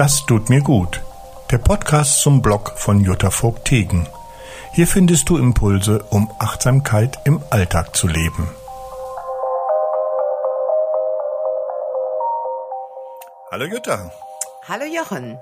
Das 0.00 0.24
tut 0.24 0.48
mir 0.48 0.62
gut. 0.62 1.02
Der 1.50 1.58
Podcast 1.58 2.22
zum 2.22 2.40
Blog 2.40 2.72
von 2.78 3.00
Jutta 3.00 3.30
Vogt-Tegen. 3.30 4.08
Hier 4.72 4.86
findest 4.86 5.28
du 5.28 5.36
Impulse, 5.36 6.02
um 6.04 6.32
Achtsamkeit 6.38 7.18
im 7.26 7.42
Alltag 7.50 7.94
zu 7.94 8.06
leben. 8.06 8.48
Hallo 13.50 13.66
Jutta. 13.66 14.10
Hallo 14.66 14.86
Jochen. 14.86 15.38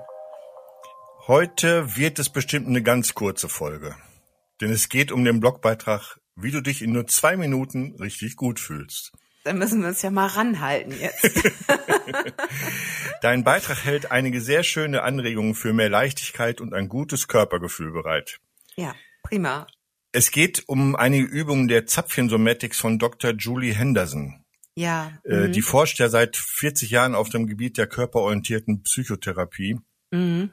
Heute 1.27 1.95
wird 1.95 2.19
es 2.19 2.27
bestimmt 2.27 2.67
eine 2.67 2.83
ganz 2.83 3.15
kurze 3.15 3.47
Folge. 3.47 3.95
Denn 4.59 4.73
es 4.73 4.89
geht 4.89 5.13
um 5.13 5.23
den 5.23 5.39
Blogbeitrag, 5.39 6.19
wie 6.35 6.51
du 6.51 6.59
dich 6.59 6.81
in 6.81 6.91
nur 6.91 7.07
zwei 7.07 7.37
Minuten 7.37 7.95
richtig 7.97 8.35
gut 8.35 8.59
fühlst. 8.59 9.13
Dann 9.43 9.57
müssen 9.57 9.81
wir 9.81 9.89
uns 9.89 10.01
ja 10.01 10.11
mal 10.11 10.27
ranhalten 10.27 10.93
jetzt. 10.99 11.51
Dein 13.21 13.43
Beitrag 13.43 13.83
hält 13.85 14.11
einige 14.11 14.41
sehr 14.41 14.63
schöne 14.63 15.01
Anregungen 15.03 15.55
für 15.55 15.73
mehr 15.73 15.89
Leichtigkeit 15.89 16.61
und 16.61 16.73
ein 16.73 16.89
gutes 16.89 17.27
Körpergefühl 17.27 17.91
bereit. 17.91 18.39
Ja, 18.75 18.95
prima. 19.23 19.67
Es 20.11 20.31
geht 20.31 20.63
um 20.67 20.95
einige 20.95 21.25
Übungen 21.25 21.67
der 21.67 21.85
Zapfchensomatics 21.85 22.79
von 22.79 22.99
Dr. 22.99 23.31
Julie 23.31 23.73
Henderson. 23.73 24.43
Ja. 24.75 25.11
Äh, 25.23 25.47
mhm. 25.47 25.51
Die 25.51 25.61
forscht 25.61 25.99
ja 25.99 26.09
seit 26.09 26.35
40 26.37 26.89
Jahren 26.89 27.15
auf 27.15 27.29
dem 27.29 27.47
Gebiet 27.47 27.77
der 27.77 27.87
körperorientierten 27.87 28.83
Psychotherapie. 28.83 29.77
Mhm. 30.11 30.51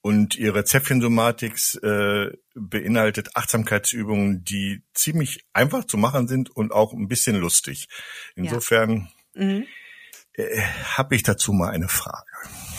Und 0.00 0.36
ihre 0.36 0.64
Zäpfchensomatics 0.64 1.76
äh, 1.76 2.30
beinhaltet 2.54 3.36
Achtsamkeitsübungen, 3.36 4.44
die 4.44 4.82
ziemlich 4.94 5.44
einfach 5.52 5.84
zu 5.84 5.96
machen 5.96 6.28
sind 6.28 6.50
und 6.50 6.72
auch 6.72 6.92
ein 6.92 7.08
bisschen 7.08 7.36
lustig. 7.36 7.88
Insofern 8.34 9.08
Mhm. 9.34 9.66
äh, 10.34 10.60
habe 10.96 11.14
ich 11.14 11.22
dazu 11.22 11.52
mal 11.52 11.70
eine 11.70 11.88
Frage. 11.88 12.26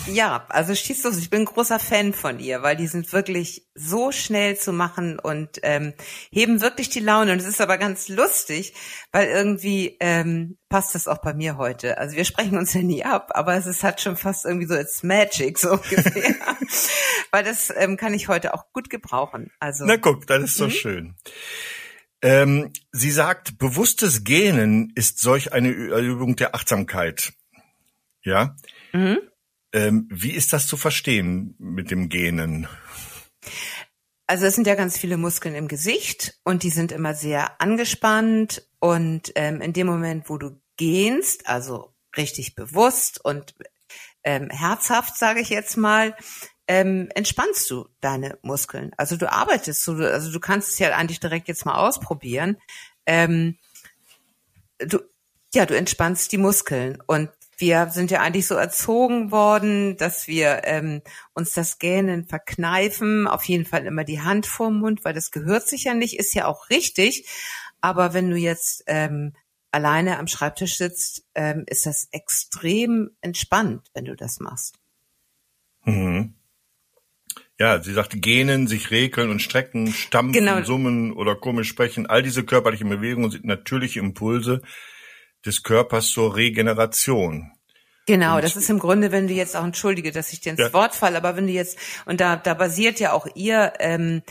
Ja, 0.07 0.45
also 0.49 0.75
schieß 0.75 1.03
los. 1.05 1.17
Ich 1.17 1.29
bin 1.29 1.41
ein 1.43 1.45
großer 1.45 1.79
Fan 1.79 2.13
von 2.13 2.39
ihr, 2.39 2.61
weil 2.61 2.75
die 2.75 2.87
sind 2.87 3.13
wirklich 3.13 3.67
so 3.73 4.11
schnell 4.11 4.57
zu 4.57 4.73
machen 4.73 5.17
und 5.17 5.59
ähm, 5.63 5.93
heben 6.29 6.59
wirklich 6.61 6.89
die 6.89 6.99
Laune. 6.99 7.31
Und 7.31 7.39
es 7.39 7.47
ist 7.47 7.61
aber 7.61 7.77
ganz 7.77 8.09
lustig, 8.09 8.73
weil 9.13 9.27
irgendwie 9.27 9.95
ähm, 10.01 10.57
passt 10.67 10.93
das 10.93 11.07
auch 11.07 11.19
bei 11.19 11.33
mir 11.33 11.55
heute. 11.57 11.97
Also 11.97 12.17
wir 12.17 12.25
sprechen 12.25 12.57
uns 12.57 12.73
ja 12.73 12.81
nie 12.81 13.03
ab, 13.05 13.31
aber 13.33 13.55
es 13.55 13.65
ist 13.65 13.81
halt 13.83 14.01
schon 14.01 14.17
fast 14.17 14.45
irgendwie 14.45 14.67
so 14.67 14.73
als 14.75 15.03
Magic 15.03 15.57
so 15.57 15.71
ungefähr. 15.71 16.35
weil 17.31 17.43
das 17.45 17.71
ähm, 17.75 17.95
kann 17.95 18.13
ich 18.13 18.27
heute 18.27 18.53
auch 18.53 18.73
gut 18.73 18.89
gebrauchen. 18.89 19.51
Also 19.61 19.85
Na 19.85 19.95
guck, 19.95 20.27
das 20.27 20.43
ist 20.43 20.59
doch 20.59 20.67
Mhm. 20.67 20.71
schön. 20.71 21.15
Ähm, 22.21 22.73
sie 22.91 23.11
sagt, 23.11 23.57
bewusstes 23.57 24.25
Gähnen 24.25 24.91
ist 24.95 25.19
solch 25.19 25.53
eine 25.53 25.69
Übung 25.69 26.35
der 26.35 26.55
Achtsamkeit. 26.55 27.33
Ja. 28.21 28.55
mhm. 28.91 29.19
Ähm, 29.73 30.07
wie 30.11 30.31
ist 30.31 30.53
das 30.53 30.67
zu 30.67 30.77
verstehen 30.77 31.55
mit 31.57 31.91
dem 31.91 32.09
Gähnen? 32.09 32.67
Also 34.27 34.45
es 34.45 34.55
sind 34.55 34.67
ja 34.67 34.75
ganz 34.75 34.97
viele 34.97 35.17
Muskeln 35.17 35.55
im 35.55 35.67
Gesicht 35.67 36.39
und 36.43 36.63
die 36.63 36.69
sind 36.69 36.91
immer 36.91 37.13
sehr 37.13 37.59
angespannt 37.59 38.67
und 38.79 39.31
ähm, 39.35 39.61
in 39.61 39.73
dem 39.73 39.87
Moment, 39.87 40.29
wo 40.29 40.37
du 40.37 40.61
gähnst, 40.77 41.47
also 41.47 41.93
richtig 42.15 42.55
bewusst 42.55 43.23
und 43.23 43.55
ähm, 44.23 44.49
herzhaft, 44.49 45.17
sage 45.17 45.41
ich 45.41 45.49
jetzt 45.49 45.75
mal, 45.75 46.15
ähm, 46.67 47.09
entspannst 47.13 47.69
du 47.69 47.89
deine 47.99 48.37
Muskeln. 48.41 48.91
Also 48.97 49.17
du 49.17 49.31
arbeitest 49.31 49.83
so, 49.83 49.93
also 49.95 50.31
du 50.31 50.39
kannst 50.39 50.69
es 50.69 50.79
ja 50.79 50.95
eigentlich 50.95 51.19
direkt 51.19 51.47
jetzt 51.47 51.65
mal 51.65 51.75
ausprobieren. 51.75 52.57
Ähm, 53.05 53.57
du, 54.79 54.99
ja, 55.53 55.65
du 55.65 55.75
entspannst 55.75 56.31
die 56.31 56.37
Muskeln 56.37 57.01
und 57.05 57.29
wir 57.57 57.89
sind 57.89 58.11
ja 58.11 58.21
eigentlich 58.21 58.47
so 58.47 58.55
erzogen 58.55 59.31
worden, 59.31 59.97
dass 59.97 60.27
wir 60.27 60.61
ähm, 60.65 61.01
uns 61.33 61.53
das 61.53 61.79
Gähnen 61.79 62.25
verkneifen, 62.25 63.27
auf 63.27 63.43
jeden 63.45 63.65
Fall 63.65 63.85
immer 63.85 64.03
die 64.03 64.21
Hand 64.21 64.45
vorm 64.45 64.79
Mund, 64.79 65.05
weil 65.05 65.13
das 65.13 65.31
gehört 65.31 65.67
sich 65.67 65.83
ja 65.85 65.93
nicht, 65.93 66.17
ist 66.19 66.33
ja 66.33 66.45
auch 66.45 66.69
richtig. 66.69 67.27
Aber 67.81 68.13
wenn 68.13 68.29
du 68.29 68.37
jetzt 68.37 68.83
ähm, 68.87 69.33
alleine 69.71 70.19
am 70.19 70.27
Schreibtisch 70.27 70.77
sitzt, 70.77 71.25
ähm, 71.35 71.63
ist 71.67 71.85
das 71.85 72.07
extrem 72.11 73.11
entspannt, 73.21 73.89
wenn 73.93 74.05
du 74.05 74.15
das 74.15 74.39
machst. 74.39 74.75
Mhm. 75.85 76.35
Ja, 77.59 77.81
sie 77.81 77.93
sagt, 77.93 78.19
gähnen, 78.21 78.67
sich 78.67 78.89
rekeln 78.89 79.29
und 79.29 79.41
strecken, 79.41 79.87
stampfen, 79.93 80.33
Genau. 80.45 80.63
summen 80.63 81.13
oder 81.13 81.35
komisch 81.35 81.69
sprechen. 81.69 82.07
All 82.07 82.23
diese 82.23 82.43
körperlichen 82.43 82.89
Bewegungen 82.89 83.31
sind 83.31 83.45
natürliche 83.45 83.99
Impulse 83.99 84.61
des 85.45 85.63
Körpers 85.63 86.09
zur 86.09 86.35
Regeneration. 86.35 87.51
Genau, 88.05 88.41
das 88.41 88.57
ist 88.57 88.69
im 88.69 88.79
Grunde, 88.79 89.11
wenn 89.11 89.27
du 89.27 89.33
jetzt 89.33 89.55
auch, 89.55 89.63
entschuldige, 89.63 90.11
dass 90.11 90.33
ich 90.33 90.41
dir 90.41 90.51
ins 90.51 90.59
Ja. 90.59 90.73
Wort 90.73 90.93
falle, 90.93 91.17
aber 91.17 91.37
wenn 91.37 91.47
du 91.47 91.53
jetzt, 91.53 91.77
und 92.05 92.19
da, 92.19 92.35
da 92.35 92.53
basiert 92.53 92.99
ja 92.99 93.13
auch 93.13 93.27
ihr, 93.33 93.73
ähm, 93.79 94.23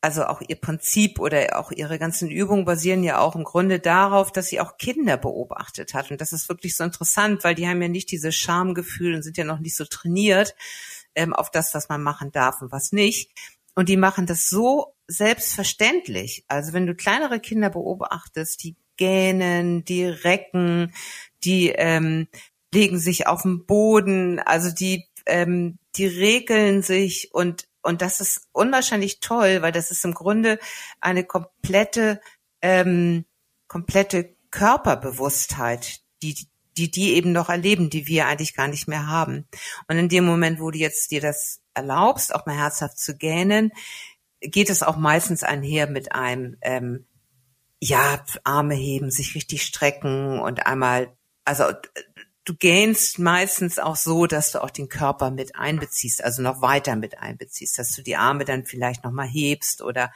also 0.00 0.24
auch 0.24 0.42
ihr 0.46 0.56
Prinzip 0.56 1.18
oder 1.18 1.58
auch 1.58 1.70
ihre 1.70 1.98
ganzen 1.98 2.28
Übungen 2.30 2.64
basieren 2.64 3.04
ja 3.04 3.20
auch 3.20 3.36
im 3.36 3.44
Grunde 3.44 3.78
darauf, 3.78 4.32
dass 4.32 4.48
sie 4.48 4.60
auch 4.60 4.76
Kinder 4.76 5.16
beobachtet 5.16 5.94
hat. 5.94 6.10
Und 6.10 6.20
das 6.20 6.32
ist 6.32 6.48
wirklich 6.48 6.76
so 6.76 6.84
interessant, 6.84 7.42
weil 7.42 7.54
die 7.54 7.66
haben 7.66 7.80
ja 7.80 7.88
nicht 7.88 8.10
dieses 8.10 8.34
Schamgefühl 8.34 9.14
und 9.14 9.22
sind 9.22 9.38
ja 9.38 9.44
noch 9.44 9.60
nicht 9.60 9.76
so 9.76 9.84
trainiert 9.86 10.54
ähm, 11.14 11.32
auf 11.32 11.50
das, 11.50 11.72
was 11.72 11.88
man 11.88 12.02
machen 12.02 12.32
darf 12.32 12.60
und 12.60 12.70
was 12.70 12.92
nicht. 12.92 13.30
Und 13.74 13.88
die 13.88 13.96
machen 13.96 14.26
das 14.26 14.48
so 14.48 14.94
selbstverständlich. 15.06 16.44
Also 16.48 16.74
wenn 16.74 16.86
du 16.86 16.94
kleinere 16.94 17.40
Kinder 17.40 17.70
beobachtest, 17.70 18.62
die 18.62 18.76
gähnen, 18.96 19.84
die 19.84 20.04
recken, 20.04 20.92
die 21.44 21.70
ähm, 21.70 22.28
legen 22.72 22.98
sich 22.98 23.26
auf 23.26 23.42
den 23.42 23.66
Boden, 23.66 24.40
also 24.40 24.70
die 24.70 25.06
ähm, 25.26 25.78
die 25.96 26.06
regeln 26.06 26.82
sich 26.82 27.30
und 27.32 27.66
und 27.82 28.00
das 28.02 28.20
ist 28.20 28.48
unwahrscheinlich 28.52 29.20
toll, 29.20 29.60
weil 29.60 29.72
das 29.72 29.90
ist 29.90 30.04
im 30.04 30.14
Grunde 30.14 30.58
eine 31.00 31.24
komplette 31.24 32.20
ähm, 32.62 33.24
komplette 33.68 34.34
Körperbewusstheit, 34.50 36.00
die 36.22 36.34
die 36.76 36.90
die 36.90 37.14
eben 37.14 37.32
noch 37.32 37.48
erleben, 37.48 37.90
die 37.90 38.06
wir 38.06 38.26
eigentlich 38.26 38.54
gar 38.54 38.68
nicht 38.68 38.88
mehr 38.88 39.06
haben. 39.06 39.46
Und 39.88 39.98
in 39.98 40.08
dem 40.08 40.24
Moment, 40.24 40.60
wo 40.60 40.70
du 40.70 40.78
jetzt 40.78 41.10
dir 41.10 41.20
das 41.20 41.60
erlaubst, 41.74 42.34
auch 42.34 42.46
mal 42.46 42.56
herzhaft 42.56 42.98
zu 42.98 43.16
gähnen, 43.16 43.72
geht 44.40 44.70
es 44.70 44.82
auch 44.82 44.96
meistens 44.96 45.42
einher 45.42 45.88
mit 45.88 46.12
einem 46.12 46.56
ähm, 46.62 47.06
ja 47.86 48.24
Arme 48.44 48.74
heben, 48.74 49.10
sich 49.10 49.34
richtig 49.34 49.62
strecken 49.62 50.40
und 50.40 50.66
einmal 50.66 51.12
also 51.44 51.64
du 52.44 52.54
gähnst 52.54 53.18
meistens 53.18 53.78
auch 53.78 53.96
so, 53.96 54.26
dass 54.26 54.52
du 54.52 54.62
auch 54.62 54.70
den 54.70 54.88
Körper 54.88 55.30
mit 55.30 55.56
einbeziehst, 55.56 56.22
also 56.22 56.42
noch 56.42 56.62
weiter 56.62 56.96
mit 56.96 57.18
einbeziehst, 57.18 57.78
dass 57.78 57.94
du 57.94 58.02
die 58.02 58.16
Arme 58.16 58.44
dann 58.44 58.64
vielleicht 58.64 59.04
noch 59.04 59.12
mal 59.12 59.26
hebst 59.26 59.82
oder 59.82 60.12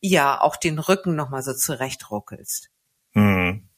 ja 0.00 0.40
auch 0.40 0.56
den 0.56 0.78
Rücken 0.78 1.16
noch 1.16 1.30
mal 1.30 1.42
so 1.42 1.54
zurechtruckelst. 1.54 2.70
Hm. 3.12 3.68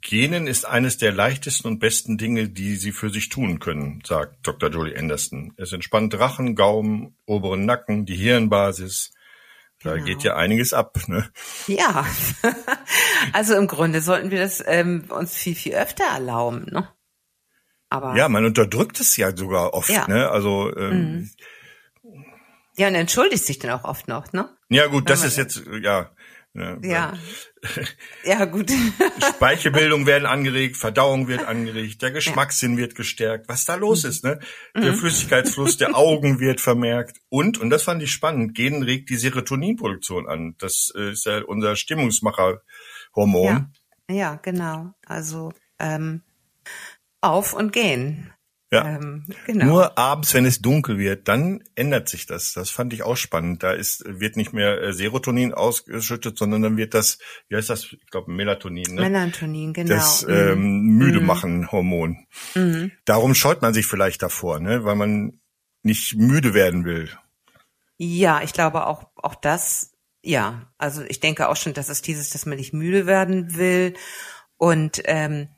Gähnen 0.00 0.46
ist 0.46 0.64
eines 0.64 0.96
der 0.96 1.12
leichtesten 1.12 1.66
und 1.66 1.80
besten 1.80 2.16
Dinge, 2.16 2.48
die 2.48 2.76
Sie 2.76 2.92
für 2.92 3.10
sich 3.10 3.28
tun 3.28 3.58
können, 3.58 4.00
sagt 4.06 4.46
Dr. 4.46 4.70
Julie 4.70 4.96
Anderson. 4.96 5.54
Es 5.56 5.72
entspannt 5.72 6.16
Rachen, 6.16 6.54
Gaumen, 6.54 7.16
oberen 7.26 7.66
Nacken, 7.66 8.06
die 8.06 8.14
Hirnbasis. 8.14 9.12
Da 9.84 9.94
Genau. 9.94 10.04
geht 10.06 10.22
ja 10.22 10.36
einiges 10.36 10.72
ab. 10.72 10.96
Ne? 11.08 11.28
Ja, 11.66 12.06
also 13.32 13.54
im 13.56 13.66
Grunde 13.66 14.00
sollten 14.00 14.30
wir 14.30 14.38
das 14.40 14.62
ähm, 14.66 15.04
uns 15.08 15.34
viel 15.34 15.54
viel 15.54 15.74
öfter 15.74 16.04
erlauben, 16.04 16.66
ne? 16.70 16.88
Aber 17.88 18.14
Ja, 18.16 18.28
man 18.28 18.44
unterdrückt 18.44 19.00
es 19.00 19.16
ja 19.16 19.36
sogar 19.36 19.74
oft. 19.74 19.90
Ja. 19.90 20.06
Ne? 20.08 20.30
Also 20.30 20.74
ähm, 20.76 21.30
ja, 22.76 22.88
und 22.88 22.94
entschuldigt 22.94 23.44
sich 23.44 23.58
dann 23.58 23.70
auch 23.72 23.84
oft 23.84 24.08
noch, 24.08 24.32
ne? 24.32 24.48
ja 24.70 24.86
gut, 24.86 25.10
das 25.10 25.20
man- 25.20 25.28
ist 25.28 25.36
jetzt 25.36 25.62
ja. 25.82 26.10
Ne, 26.54 26.78
Ja, 26.82 27.14
ja 28.24 28.44
gut. 28.46 28.70
Speichelbildung 29.36 30.06
werden 30.06 30.26
angeregt, 30.26 30.76
Verdauung 30.76 31.28
wird 31.28 31.44
angeregt, 31.46 32.02
der 32.02 32.10
Geschmackssinn 32.10 32.76
wird 32.76 32.94
gestärkt. 32.94 33.48
Was 33.48 33.64
da 33.64 33.74
los 33.74 34.04
ist, 34.04 34.24
ne? 34.24 34.40
Der 34.76 34.94
Flüssigkeitsfluss 34.94 35.76
der 35.76 35.96
Augen 35.96 36.40
wird 36.40 36.60
vermerkt. 36.60 37.18
Und, 37.28 37.58
und 37.58 37.70
das 37.70 37.82
fand 37.82 38.02
ich 38.02 38.10
spannend, 38.10 38.54
Genen 38.54 38.82
regt 38.82 39.10
die 39.10 39.16
Serotoninproduktion 39.16 40.28
an. 40.28 40.54
Das 40.58 40.92
äh, 40.96 41.12
ist 41.12 41.26
ja 41.26 41.42
unser 41.44 41.76
Stimmungsmacherhormon. 41.76 43.72
Ja, 44.08 44.14
ja, 44.14 44.34
genau. 44.36 44.92
Also 45.06 45.52
ähm, 45.78 46.22
auf 47.20 47.54
und 47.54 47.72
gehen. 47.72 48.32
Ja. 48.72 48.96
Ähm, 48.96 49.26
genau. 49.46 49.66
Nur 49.66 49.98
abends, 49.98 50.32
wenn 50.32 50.46
es 50.46 50.62
dunkel 50.62 50.96
wird, 50.98 51.28
dann 51.28 51.62
ändert 51.74 52.08
sich 52.08 52.24
das. 52.24 52.54
Das 52.54 52.70
fand 52.70 52.94
ich 52.94 53.02
auch 53.02 53.18
spannend. 53.18 53.62
Da 53.62 53.72
ist, 53.72 54.02
wird 54.06 54.36
nicht 54.38 54.54
mehr 54.54 54.80
äh, 54.80 54.92
Serotonin 54.94 55.52
ausgeschüttet, 55.52 56.38
sondern 56.38 56.62
dann 56.62 56.76
wird 56.78 56.94
das, 56.94 57.18
wie 57.48 57.56
heißt 57.56 57.68
das? 57.68 57.84
Ich 57.92 58.06
glaube 58.10 58.32
Melatonin, 58.32 58.94
ne? 58.94 59.02
Melatonin, 59.02 59.74
genau. 59.74 59.94
das 59.94 60.26
Mhm. 60.26 60.32
ähm, 60.32 60.82
müde 60.96 61.20
machen 61.20 61.70
Hormon. 61.70 62.26
Mhm. 62.54 62.92
Darum 63.04 63.34
scheut 63.34 63.60
man 63.60 63.74
sich 63.74 63.86
vielleicht 63.86 64.22
davor, 64.22 64.58
ne? 64.58 64.84
weil 64.84 64.96
man 64.96 65.38
nicht 65.82 66.16
müde 66.16 66.54
werden 66.54 66.86
will. 66.86 67.10
Ja, 67.98 68.40
ich 68.42 68.54
glaube 68.54 68.86
auch, 68.86 69.10
auch 69.16 69.34
das, 69.34 69.92
ja, 70.22 70.72
also 70.78 71.02
ich 71.02 71.20
denke 71.20 71.50
auch 71.50 71.56
schon, 71.56 71.74
dass 71.74 71.90
es 71.90 72.00
dieses, 72.00 72.30
dass 72.30 72.46
man 72.46 72.56
nicht 72.56 72.72
müde 72.72 73.04
werden 73.06 73.54
will. 73.54 73.92
Und 74.56 75.02
ähm, 75.04 75.48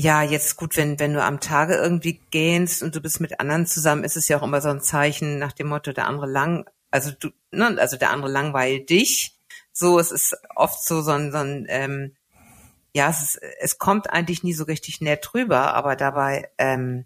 ja, 0.00 0.22
jetzt 0.22 0.54
gut, 0.54 0.76
wenn, 0.76 1.00
wenn 1.00 1.12
du 1.12 1.20
am 1.24 1.40
Tage 1.40 1.74
irgendwie 1.74 2.20
gähnst 2.30 2.84
und 2.84 2.94
du 2.94 3.00
bist 3.00 3.20
mit 3.20 3.40
anderen 3.40 3.66
zusammen, 3.66 4.04
ist 4.04 4.16
es 4.16 4.28
ja 4.28 4.38
auch 4.38 4.44
immer 4.44 4.60
so 4.60 4.68
ein 4.68 4.80
Zeichen 4.80 5.40
nach 5.40 5.52
dem 5.52 5.66
Motto, 5.66 5.92
der 5.92 6.06
andere 6.06 6.28
lang, 6.28 6.70
also 6.92 7.10
du, 7.18 7.30
ne, 7.50 7.76
also 7.80 7.96
der 7.96 8.10
andere 8.10 8.30
langweilt 8.30 8.90
dich. 8.90 9.36
So, 9.72 9.98
es 9.98 10.12
ist 10.12 10.36
oft 10.54 10.84
so, 10.84 11.02
so 11.02 11.10
ein, 11.10 11.32
so 11.32 11.38
ein 11.38 11.66
ähm, 11.68 12.14
ja, 12.94 13.10
es, 13.10 13.22
ist, 13.22 13.40
es 13.58 13.78
kommt 13.78 14.08
eigentlich 14.08 14.44
nie 14.44 14.54
so 14.54 14.64
richtig 14.64 15.00
nett 15.00 15.34
rüber, 15.34 15.74
aber 15.74 15.96
dabei 15.96 16.48
ähm, 16.58 17.04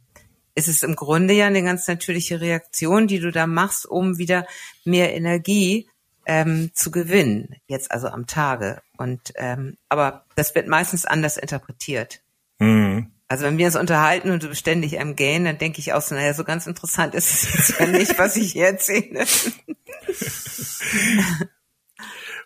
ist 0.55 0.69
es 0.69 0.83
im 0.83 0.95
Grunde 0.95 1.33
ja 1.33 1.47
eine 1.47 1.63
ganz 1.63 1.89
natürliche 1.89 2.43
Reaktion, 2.43 3.07
die 3.07 3.21
du 3.21 3.33
da 3.33 3.47
machst, 3.47 3.87
um 3.87 4.19
wieder 4.19 4.47
mehr 4.85 5.15
Energie 5.15 5.89
ähm, 6.27 6.73
zu 6.75 6.91
gewinnen, 6.91 7.57
jetzt 7.69 7.91
also 7.91 8.09
am 8.09 8.27
Tage. 8.27 8.83
Und 8.99 9.33
ähm, 9.37 9.79
aber 9.89 10.27
das 10.37 10.55
wird 10.55 10.69
meistens 10.69 11.07
anders 11.07 11.39
interpretiert. 11.39 12.22
Mhm. 12.63 13.11
Also 13.27 13.45
wenn 13.45 13.59
wir 13.59 13.67
uns 13.67 13.77
unterhalten 13.77 14.31
und 14.31 14.43
du 14.43 14.49
bist 14.49 14.61
ständig 14.61 15.01
am 15.01 15.17
Gähnen, 15.17 15.47
dann 15.47 15.59
denke 15.59 15.81
ich 15.81 15.95
auch 15.95 16.03
so, 16.03 16.15
naja, 16.15 16.35
so 16.35 16.45
ganz 16.45 16.67
interessant 16.67 17.15
ist 17.15 17.33
es 17.33 17.55
jetzt 17.55 17.81
ja 17.81 17.87
nicht, 17.87 18.19
was 18.19 18.37
ich 18.37 18.53
hier 18.53 18.67
erzähle. 18.67 19.25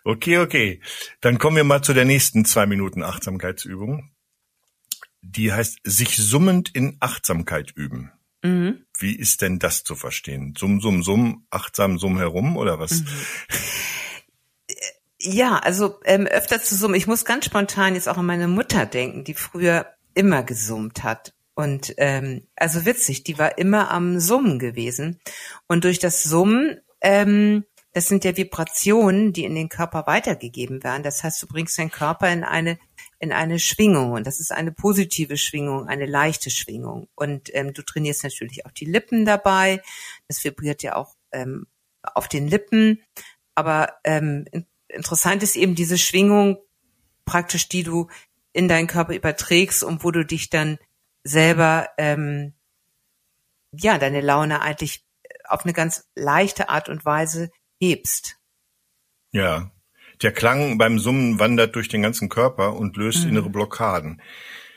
Okay, 0.03 0.37
okay. 0.37 0.79
Dann 1.19 1.37
kommen 1.37 1.57
wir 1.57 1.65
mal 1.65 1.81
zu 1.81 1.93
der 1.93 2.05
nächsten 2.05 2.45
zwei 2.45 2.65
Minuten 2.65 3.03
Achtsamkeitsübung. 3.03 4.09
Die 5.21 5.51
heißt 5.51 5.79
sich 5.83 6.15
summend 6.15 6.73
in 6.73 6.95
Achtsamkeit 7.01 7.73
üben. 7.75 8.13
Mhm. 8.41 8.85
Wie 8.97 9.13
ist 9.13 9.41
denn 9.41 9.59
das 9.59 9.83
zu 9.83 9.95
verstehen? 9.95 10.53
Summ, 10.57 10.79
summ, 10.79 11.03
summ, 11.03 11.45
achtsam, 11.49 11.99
summ 11.99 12.17
herum 12.17 12.55
oder 12.55 12.79
was? 12.79 13.01
Mhm. 13.01 13.07
Ja, 15.19 15.57
also 15.57 15.99
ähm, 16.05 16.25
öfter 16.25 16.61
zu 16.61 16.75
summen. 16.75 16.95
Ich 16.95 17.07
muss 17.07 17.25
ganz 17.25 17.43
spontan 17.43 17.95
jetzt 17.95 18.07
auch 18.07 18.17
an 18.17 18.25
meine 18.25 18.47
Mutter 18.47 18.85
denken, 18.85 19.25
die 19.25 19.33
früher 19.33 19.96
immer 20.17 20.43
gesummt 20.43 21.03
hat. 21.03 21.33
Und 21.55 21.93
ähm, 21.97 22.47
also 22.55 22.85
witzig, 22.85 23.23
die 23.23 23.39
war 23.39 23.57
immer 23.57 23.89
am 23.91 24.19
Summen 24.19 24.59
gewesen. 24.59 25.19
Und 25.67 25.83
durch 25.83 25.99
das 25.99 26.23
Summen, 26.23 26.79
ähm, 27.01 27.65
das 27.93 28.07
sind 28.07 28.23
ja 28.25 28.37
Vibrationen, 28.37 29.33
die 29.33 29.43
in 29.43 29.55
den 29.55 29.69
Körper 29.69 30.05
weitergegeben 30.05 30.83
werden. 30.83 31.03
Das 31.03 31.23
heißt, 31.23 31.41
du 31.41 31.47
bringst 31.47 31.77
deinen 31.79 31.89
Körper 31.89 32.31
in 32.31 32.43
eine 32.43 32.77
in 33.19 33.31
eine 33.31 33.57
Schwingung 33.59 34.11
und 34.11 34.27
das 34.27 34.39
ist 34.39 34.51
eine 34.51 34.71
positive 34.71 35.37
Schwingung, 35.37 35.87
eine 35.87 36.05
leichte 36.05 36.51
Schwingung. 36.51 37.07
Und 37.15 37.49
ähm, 37.55 37.73
du 37.73 37.81
trainierst 37.81 38.23
natürlich 38.23 38.65
auch 38.65 38.71
die 38.71 38.85
Lippen 38.85 39.25
dabei. 39.25 39.81
Das 40.27 40.43
vibriert 40.43 40.83
ja 40.83 40.95
auch 40.95 41.15
ähm, 41.31 41.65
auf 42.03 42.27
den 42.27 42.47
Lippen. 42.47 43.01
Aber 43.55 43.95
ähm, 44.03 44.45
interessant 44.87 45.41
ist 45.41 45.55
eben 45.55 45.73
diese 45.73 45.97
Schwingung 45.97 46.59
praktisch, 47.25 47.67
die 47.69 47.83
du 47.83 48.07
in 48.57 48.67
deinen 48.67 48.87
Körper 48.87 49.13
überträgst 49.13 49.83
und 49.83 50.03
wo 50.03 50.09
du 50.09 50.25
dich 50.25 50.49
dann 50.49 50.79
selber, 51.23 51.89
ähm, 51.99 52.53
ja, 53.71 53.99
deine 53.99 54.19
Laune 54.19 54.63
eigentlich 54.63 55.05
auf 55.47 55.63
eine 55.63 55.73
ganz 55.73 56.09
leichte 56.15 56.67
Art 56.67 56.89
und 56.89 57.05
Weise 57.05 57.51
hebst. 57.79 58.37
Ja. 59.31 59.69
Der 60.23 60.31
Klang 60.31 60.79
beim 60.79 60.97
Summen 60.97 61.39
wandert 61.39 61.75
durch 61.75 61.87
den 61.87 62.01
ganzen 62.01 62.29
Körper 62.29 62.75
und 62.75 62.97
löst 62.97 63.25
mhm. 63.25 63.29
innere 63.29 63.51
Blockaden. 63.51 64.23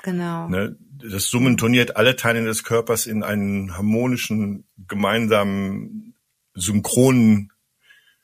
Genau. 0.02 0.46
Ne? 0.48 0.76
Das 1.02 1.24
Summen 1.24 1.56
turniert 1.56 1.96
alle 1.96 2.16
Teile 2.16 2.44
des 2.44 2.64
Körpers 2.64 3.06
in 3.06 3.22
einen 3.22 3.78
harmonischen, 3.78 4.68
gemeinsamen, 4.88 6.14
synchronen 6.52 7.49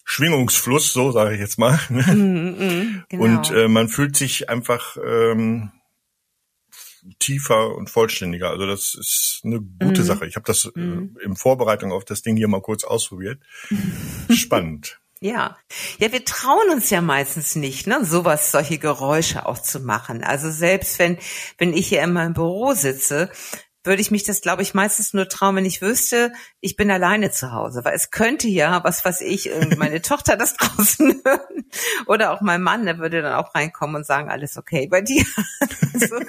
Schwingungsfluss, 0.09 0.93
so 0.93 1.11
sage 1.11 1.35
ich 1.35 1.41
jetzt 1.41 1.59
mal. 1.59 1.79
Mm, 1.91 1.97
mm, 1.99 3.05
genau. 3.09 3.25
Und 3.25 3.51
äh, 3.51 3.67
man 3.67 3.89
fühlt 3.89 4.17
sich 4.17 4.49
einfach 4.49 4.97
ähm, 5.05 5.73
tiefer 7.19 7.75
und 7.75 7.91
vollständiger. 7.91 8.51
Also 8.51 8.67
das 8.67 8.95
ist 8.95 9.41
eine 9.45 9.61
gute 9.61 10.03
mm. 10.03 10.05
Sache. 10.05 10.27
Ich 10.27 10.37
habe 10.37 10.47
das 10.47 10.65
äh, 10.65 10.81
in 10.81 11.35
Vorbereitung 11.35 11.91
auf 11.91 12.05
das 12.05 12.23
Ding 12.23 12.37
hier 12.37 12.47
mal 12.47 12.63
kurz 12.63 12.85
ausprobiert. 12.85 13.43
Spannend. 14.31 15.01
Ja, 15.19 15.57
ja, 15.99 16.13
wir 16.13 16.25
trauen 16.25 16.71
uns 16.71 16.91
ja 16.91 17.01
meistens 17.01 17.57
nicht, 17.57 17.87
ne, 17.87 18.05
sowas, 18.05 18.53
solche 18.53 18.79
Geräusche 18.79 19.47
auch 19.47 19.59
zu 19.59 19.81
machen. 19.81 20.23
Also 20.23 20.51
selbst 20.51 20.99
wenn, 20.99 21.19
wenn 21.59 21.73
ich 21.73 21.89
hier 21.89 22.03
in 22.03 22.13
meinem 22.13 22.35
Büro 22.35 22.75
sitze, 22.75 23.31
würde 23.87 24.03
ich 24.03 24.11
mich 24.11 24.25
das, 24.25 24.41
glaube 24.41 24.63
ich, 24.63 24.75
meistens 24.75 25.15
nur 25.15 25.29
trauen, 25.29 25.57
wenn 25.57 25.65
ich 25.65 25.81
wüsste, 25.81 26.33
ich 26.61 26.77
bin 26.77 26.91
alleine 26.91 27.31
zu 27.31 27.53
Hause. 27.53 27.85
Weil 27.85 27.95
es 27.95 28.11
könnte 28.11 28.49
ja, 28.49 28.83
was 28.85 29.05
weiß 29.05 29.21
ich, 29.23 29.51
meine 29.77 30.03
Tochter 30.03 30.37
das 30.37 30.55
draußen 30.55 31.23
hören. 31.25 31.65
Oder 32.07 32.33
auch 32.33 32.41
mein 32.41 32.63
Mann, 32.63 32.87
der 32.87 32.99
würde 32.99 33.23
dann 33.23 33.35
auch 33.35 33.55
reinkommen 33.55 33.97
und 33.97 34.07
sagen, 34.07 34.31
alles 34.31 34.57
okay 34.57 34.89
bei 34.89 35.01
dir. 35.01 35.25
also, 35.95 36.21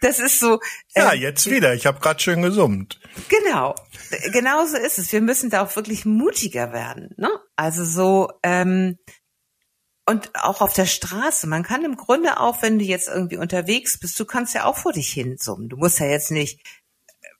das 0.00 0.20
ist 0.20 0.40
so. 0.40 0.60
Ja, 0.94 1.12
äh, 1.12 1.16
jetzt 1.16 1.50
wieder. 1.50 1.74
Ich 1.74 1.86
habe 1.86 2.00
gerade 2.00 2.20
schön 2.20 2.42
gesummt. 2.42 3.00
Genau. 3.28 3.74
Genau 4.32 4.64
so 4.66 4.76
ist 4.76 4.98
es. 4.98 5.12
Wir 5.12 5.20
müssen 5.20 5.50
da 5.50 5.62
auch 5.62 5.76
wirklich 5.76 6.04
mutiger 6.04 6.72
werden. 6.72 7.10
Ne? 7.16 7.30
Also 7.56 7.84
so, 7.84 8.30
ähm, 8.42 8.98
und 10.04 10.30
auch 10.34 10.60
auf 10.60 10.72
der 10.72 10.86
Straße. 10.86 11.46
Man 11.46 11.62
kann 11.62 11.84
im 11.84 11.96
Grunde 11.96 12.40
auch, 12.40 12.62
wenn 12.62 12.78
du 12.78 12.84
jetzt 12.84 13.08
irgendwie 13.08 13.36
unterwegs 13.36 13.98
bist, 13.98 14.18
du 14.18 14.24
kannst 14.24 14.54
ja 14.54 14.64
auch 14.64 14.76
vor 14.76 14.92
dich 14.92 15.12
hin 15.12 15.36
summen. 15.38 15.68
Du 15.68 15.76
musst 15.76 16.00
ja 16.00 16.06
jetzt 16.06 16.30
nicht 16.30 16.60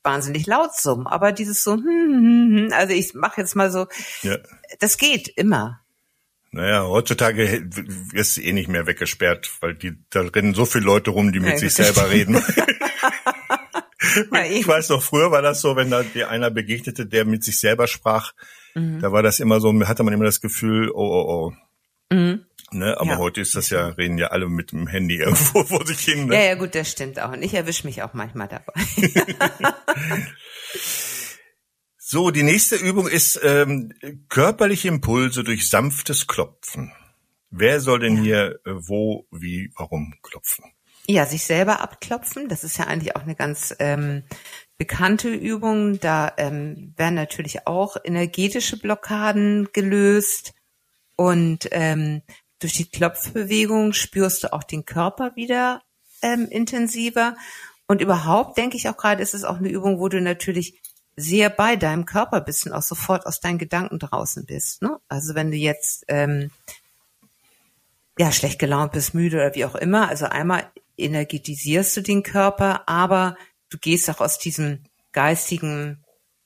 wahnsinnig 0.03 0.45
laut 0.47 0.75
summen, 0.75 1.07
aber 1.07 1.31
dieses 1.31 1.63
so, 1.63 1.73
hm, 1.73 1.83
hm, 1.83 2.13
hm, 2.13 2.57
hm 2.57 2.73
also 2.73 2.93
ich 2.93 3.13
mache 3.13 3.41
jetzt 3.41 3.55
mal 3.55 3.71
so, 3.71 3.87
ja. 4.21 4.37
das 4.79 4.97
geht 4.97 5.27
immer. 5.27 5.79
Naja, 6.51 6.85
heutzutage 6.85 7.63
wirst 8.11 8.37
du 8.37 8.41
eh 8.41 8.53
nicht 8.53 8.69
mehr 8.69 8.85
weggesperrt, 8.85 9.49
weil 9.61 9.73
die, 9.73 9.97
da 10.11 10.21
rennen 10.21 10.53
so 10.53 10.65
viele 10.65 10.85
Leute 10.85 11.09
rum, 11.09 11.31
die 11.31 11.39
mit 11.39 11.53
ja, 11.53 11.57
sich 11.57 11.73
selber 11.75 12.11
reden. 12.11 12.35
ich 14.51 14.67
weiß 14.67 14.89
noch, 14.89 15.01
früher 15.01 15.31
war 15.31 15.41
das 15.41 15.61
so, 15.61 15.75
wenn 15.75 15.89
da 15.89 16.03
dir 16.03 16.29
einer 16.29 16.51
begegnete, 16.51 17.07
der 17.07 17.25
mit 17.25 17.43
sich 17.43 17.59
selber 17.59 17.87
sprach, 17.87 18.33
mhm. 18.75 18.99
da 18.99 19.11
war 19.11 19.23
das 19.23 19.39
immer 19.39 19.59
so, 19.59 19.73
hatte 19.87 20.03
man 20.03 20.13
immer 20.13 20.25
das 20.25 20.41
Gefühl, 20.41 20.91
oh, 20.91 21.01
oh, 21.01 21.25
oh. 21.27 21.53
Mhm. 22.13 22.45
Ne? 22.73 22.99
Aber 22.99 23.11
ja. 23.11 23.17
heute 23.17 23.41
ist 23.41 23.55
das 23.55 23.69
ja, 23.69 23.87
reden 23.87 24.17
ja 24.17 24.27
alle 24.27 24.49
mit 24.49 24.71
dem 24.71 24.87
Handy 24.87 25.17
irgendwo 25.17 25.63
vor 25.65 25.85
sich 25.85 25.99
hin. 25.99 26.27
Ne? 26.27 26.35
Ja, 26.35 26.41
ja, 26.41 26.55
gut, 26.55 26.75
das 26.75 26.91
stimmt 26.91 27.19
auch. 27.19 27.31
Und 27.31 27.43
ich 27.43 27.53
erwische 27.53 27.87
mich 27.87 28.03
auch 28.03 28.13
manchmal 28.13 28.47
dabei. 28.47 28.73
so, 31.97 32.31
die 32.31 32.43
nächste 32.43 32.75
Übung 32.75 33.07
ist 33.07 33.39
ähm, 33.43 33.93
körperliche 34.29 34.87
Impulse 34.87 35.43
durch 35.43 35.69
sanftes 35.69 36.27
Klopfen. 36.27 36.91
Wer 37.55 37.79
soll 37.79 37.99
denn 37.99 38.17
hier 38.17 38.59
äh, 38.65 38.71
wo, 38.73 39.27
wie, 39.31 39.71
warum 39.75 40.15
klopfen? 40.23 40.65
Ja, 41.07 41.25
sich 41.25 41.43
selber 41.43 41.81
abklopfen. 41.81 42.47
Das 42.47 42.63
ist 42.63 42.77
ja 42.77 42.87
eigentlich 42.87 43.15
auch 43.15 43.23
eine 43.23 43.35
ganz 43.35 43.75
ähm, 43.77 44.23
bekannte 44.77 45.29
Übung. 45.29 45.99
Da 45.99 46.33
ähm, 46.37 46.93
werden 46.97 47.15
natürlich 47.15 47.67
auch 47.67 47.97
energetische 48.03 48.79
Blockaden 48.79 49.69
gelöst. 49.71 50.53
Und 51.15 51.67
ähm, 51.71 52.23
durch 52.63 52.73
die 52.73 52.89
Klopfbewegung 52.89 53.93
spürst 53.93 54.43
du 54.43 54.53
auch 54.53 54.63
den 54.63 54.85
Körper 54.85 55.35
wieder 55.35 55.81
ähm, 56.21 56.47
intensiver. 56.49 57.35
Und 57.87 58.01
überhaupt 58.01 58.57
denke 58.57 58.77
ich 58.77 58.87
auch 58.89 58.97
gerade, 58.97 59.21
ist 59.21 59.33
es 59.33 59.43
auch 59.43 59.57
eine 59.57 59.69
Übung, 59.69 59.99
wo 59.99 60.07
du 60.07 60.21
natürlich 60.21 60.79
sehr 61.15 61.49
bei 61.49 61.75
deinem 61.75 62.05
Körper 62.05 62.41
bist 62.41 62.65
und 62.65 62.73
auch 62.73 62.81
sofort 62.81 63.25
aus 63.25 63.39
deinen 63.39 63.57
Gedanken 63.57 63.99
draußen 63.99 64.45
bist. 64.45 64.81
Ne? 64.81 64.97
Also 65.09 65.35
wenn 65.35 65.51
du 65.51 65.57
jetzt 65.57 66.05
ähm, 66.07 66.49
ja 68.17 68.31
schlecht 68.31 68.59
gelaunt 68.59 68.93
bist, 68.93 69.13
müde 69.13 69.37
oder 69.37 69.53
wie 69.55 69.65
auch 69.65 69.75
immer, 69.75 70.07
also 70.07 70.25
einmal 70.25 70.65
energetisierst 70.97 71.97
du 71.97 72.01
den 72.01 72.23
Körper, 72.23 72.87
aber 72.87 73.35
du 73.69 73.77
gehst 73.77 74.09
auch 74.09 74.21
aus 74.21 74.39
diesem 74.39 74.83
geistigen 75.11 76.02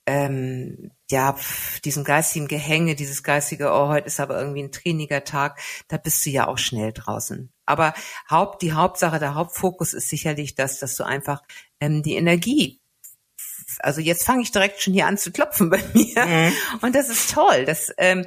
ähm, 0.08 0.90
ja, 1.10 1.36
diesem 1.84 2.02
geistigen 2.02 2.48
Gehänge, 2.48 2.94
dieses 2.94 3.22
geistige, 3.22 3.70
oh, 3.70 3.88
heute 3.88 4.06
ist 4.06 4.20
aber 4.20 4.40
irgendwie 4.40 4.62
ein 4.62 4.72
trainiger 4.72 5.22
Tag, 5.22 5.60
da 5.88 5.98
bist 5.98 6.24
du 6.24 6.30
ja 6.30 6.48
auch 6.48 6.56
schnell 6.56 6.92
draußen. 6.92 7.52
Aber 7.66 7.92
Haupt, 8.30 8.62
die 8.62 8.72
Hauptsache, 8.72 9.18
der 9.18 9.34
Hauptfokus 9.34 9.92
ist 9.92 10.08
sicherlich 10.08 10.54
das, 10.54 10.78
dass 10.78 10.96
du 10.96 11.04
einfach 11.04 11.42
ähm, 11.80 12.02
die 12.02 12.16
Energie 12.16 12.80
also 13.80 14.00
jetzt 14.00 14.24
fange 14.24 14.42
ich 14.42 14.50
direkt 14.50 14.80
schon 14.80 14.94
hier 14.94 15.06
an 15.06 15.18
zu 15.18 15.30
klopfen 15.30 15.68
bei 15.70 15.80
mir. 15.92 16.24
Mhm. 16.24 16.52
Und 16.80 16.94
das 16.94 17.10
ist 17.10 17.32
toll. 17.32 17.64
Das, 17.64 17.92
ähm, 17.98 18.26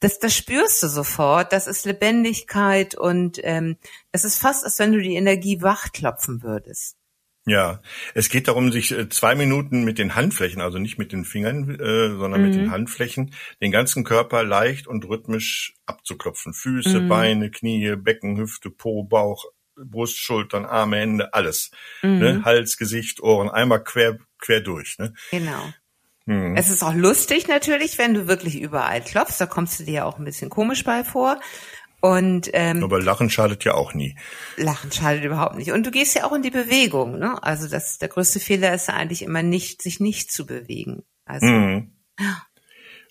das, 0.00 0.18
das 0.18 0.34
spürst 0.34 0.82
du 0.82 0.88
sofort. 0.88 1.52
Das 1.52 1.66
ist 1.66 1.84
Lebendigkeit 1.84 2.94
und 2.94 3.38
ähm, 3.42 3.76
das 4.12 4.24
ist 4.24 4.38
fast, 4.38 4.64
als 4.64 4.78
wenn 4.78 4.92
du 4.92 5.00
die 5.00 5.14
Energie 5.14 5.62
wachklopfen 5.62 6.42
würdest. 6.42 6.96
Ja, 7.46 7.82
es 8.14 8.30
geht 8.30 8.48
darum, 8.48 8.72
sich 8.72 8.92
äh, 8.92 9.08
zwei 9.10 9.34
Minuten 9.34 9.84
mit 9.84 9.98
den 9.98 10.14
Handflächen, 10.14 10.62
also 10.62 10.78
nicht 10.78 10.98
mit 10.98 11.12
den 11.12 11.26
Fingern, 11.26 11.78
äh, 11.78 12.16
sondern 12.16 12.40
mhm. 12.40 12.46
mit 12.46 12.54
den 12.56 12.66
mhm. 12.66 12.70
Handflächen, 12.70 13.34
den 13.60 13.70
ganzen 13.70 14.02
Körper 14.02 14.44
leicht 14.44 14.86
und 14.86 15.06
rhythmisch 15.06 15.74
abzuklopfen. 15.84 16.54
Füße, 16.54 17.00
mhm. 17.00 17.08
Beine, 17.08 17.50
Knie, 17.50 17.96
Becken, 17.96 18.38
Hüfte, 18.38 18.70
Po, 18.70 19.04
Bauch, 19.04 19.44
Brust, 19.76 20.18
Schultern, 20.18 20.64
Arme, 20.64 20.96
Hände, 20.96 21.34
alles. 21.34 21.70
Mhm. 22.02 22.18
Ne? 22.18 22.42
Hals, 22.44 22.78
Gesicht, 22.78 23.20
Ohren, 23.20 23.50
einmal 23.50 23.84
quer, 23.84 24.18
quer 24.38 24.60
durch. 24.60 24.96
Ne? 24.98 25.12
Genau. 25.30 25.72
Mhm. 26.26 26.56
Es 26.56 26.70
ist 26.70 26.82
auch 26.82 26.94
lustig 26.94 27.48
natürlich, 27.48 27.98
wenn 27.98 28.14
du 28.14 28.26
wirklich 28.26 28.58
überall 28.58 29.02
klopfst, 29.02 29.38
da 29.38 29.46
kommst 29.46 29.80
du 29.80 29.84
dir 29.84 30.06
auch 30.06 30.18
ein 30.18 30.24
bisschen 30.24 30.48
komisch 30.48 30.82
bei 30.82 31.04
vor. 31.04 31.38
Und 32.04 32.50
ähm, 32.52 32.84
aber 32.84 33.00
Lachen 33.00 33.30
schadet 33.30 33.64
ja 33.64 33.72
auch 33.72 33.94
nie. 33.94 34.14
Lachen 34.58 34.92
schadet 34.92 35.24
überhaupt 35.24 35.56
nicht. 35.56 35.72
Und 35.72 35.86
du 35.86 35.90
gehst 35.90 36.14
ja 36.14 36.24
auch 36.24 36.34
in 36.34 36.42
die 36.42 36.50
Bewegung, 36.50 37.18
ne? 37.18 37.42
Also 37.42 37.66
das 37.66 37.96
der 37.96 38.08
größte 38.10 38.40
Fehler 38.40 38.74
ist 38.74 38.88
ja 38.88 38.94
eigentlich 38.94 39.22
immer 39.22 39.42
nicht, 39.42 39.80
sich 39.80 40.00
nicht 40.00 40.30
zu 40.30 40.44
bewegen. 40.44 41.04
Also 41.24 41.46
Mhm. 41.46 41.92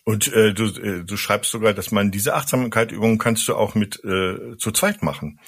Und 0.04 0.32
äh, 0.32 0.54
du, 0.54 0.66
äh, 0.66 1.04
du 1.04 1.18
schreibst 1.18 1.50
sogar, 1.50 1.74
dass 1.74 1.90
man 1.90 2.12
diese 2.12 2.36
Achtsamkeitübungen 2.36 3.18
kannst 3.18 3.48
du 3.48 3.56
auch 3.56 3.74
mit 3.74 3.96
äh, 4.04 4.58
zu 4.60 4.72
zweit 4.72 5.02
machen. 5.02 5.40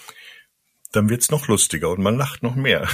Dann 0.91 1.11
wird's 1.11 1.29
noch 1.29 1.47
lustiger 1.47 1.91
und 1.91 2.01
man 2.01 2.17
lacht 2.17 2.41
noch 2.41 2.55
mehr. 2.55 2.87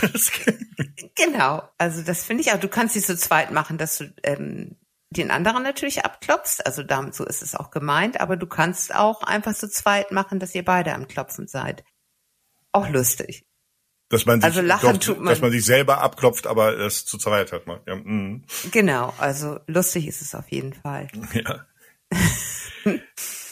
genau. 1.15 1.63
Also 1.77 2.01
das 2.01 2.25
finde 2.25 2.41
ich 2.41 2.51
auch. 2.51 2.59
Du 2.59 2.67
kannst 2.67 2.95
sie 2.95 3.01
zu 3.01 3.15
zweit 3.15 3.51
machen, 3.51 3.77
dass 3.77 3.99
du 3.99 4.13
ähm, 4.23 4.75
den 5.11 5.29
anderen 5.29 5.63
natürlich 5.63 6.03
abklopfst. 6.05 6.65
Also 6.65 6.83
damit 6.83 7.13
so 7.15 7.25
ist 7.25 7.41
es 7.41 7.53
auch 7.55 7.69
gemeint. 7.71 8.19
Aber 8.21 8.37
du 8.37 8.47
kannst 8.47 8.95
auch 8.95 9.23
einfach 9.23 9.53
zu 9.53 9.69
zweit 9.69 10.11
machen, 10.11 10.39
dass 10.39 10.55
ihr 10.55 10.63
beide 10.65 10.93
am 10.93 11.07
Klopfen 11.07 11.47
seid. 11.47 11.83
Auch 12.71 12.89
lustig. 12.89 13.45
dass 14.09 14.25
man 14.25 14.41
sich, 14.41 14.45
Also 14.45 14.61
lachen 14.61 14.91
doch, 14.93 14.97
tut 14.99 15.17
man- 15.19 15.27
dass 15.27 15.39
man 15.41 15.51
sich 15.51 15.63
selber 15.63 16.01
abklopft, 16.01 16.45
aber 16.47 16.77
es 16.77 17.05
zu 17.05 17.17
zweit 17.17 17.51
hat 17.53 17.65
man. 17.67 17.79
Ja, 17.87 17.95
mhm. 17.95 18.43
Genau. 18.71 19.13
Also 19.17 19.59
lustig 19.67 20.07
ist 20.07 20.21
es 20.21 20.35
auf 20.35 20.49
jeden 20.51 20.73
Fall. 20.73 21.07
ja. 21.33 21.65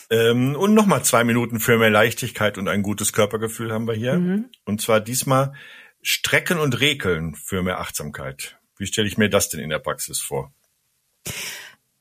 ähm, 0.09 0.55
und 0.55 0.73
nochmal 0.73 1.03
zwei 1.03 1.23
Minuten 1.23 1.59
für 1.59 1.77
mehr 1.77 1.89
Leichtigkeit 1.89 2.57
und 2.57 2.67
ein 2.67 2.81
gutes 2.83 3.13
Körpergefühl 3.13 3.71
haben 3.71 3.87
wir 3.87 3.93
hier. 3.95 4.15
Mhm. 4.15 4.49
Und 4.65 4.81
zwar 4.81 4.99
diesmal 4.99 5.53
Strecken 6.01 6.59
und 6.59 6.79
Rekeln 6.79 7.35
für 7.35 7.61
mehr 7.63 7.79
Achtsamkeit. 7.79 8.57
Wie 8.77 8.87
stelle 8.87 9.07
ich 9.07 9.17
mir 9.17 9.29
das 9.29 9.49
denn 9.49 9.59
in 9.59 9.69
der 9.69 9.79
Praxis 9.79 10.19
vor? 10.19 10.53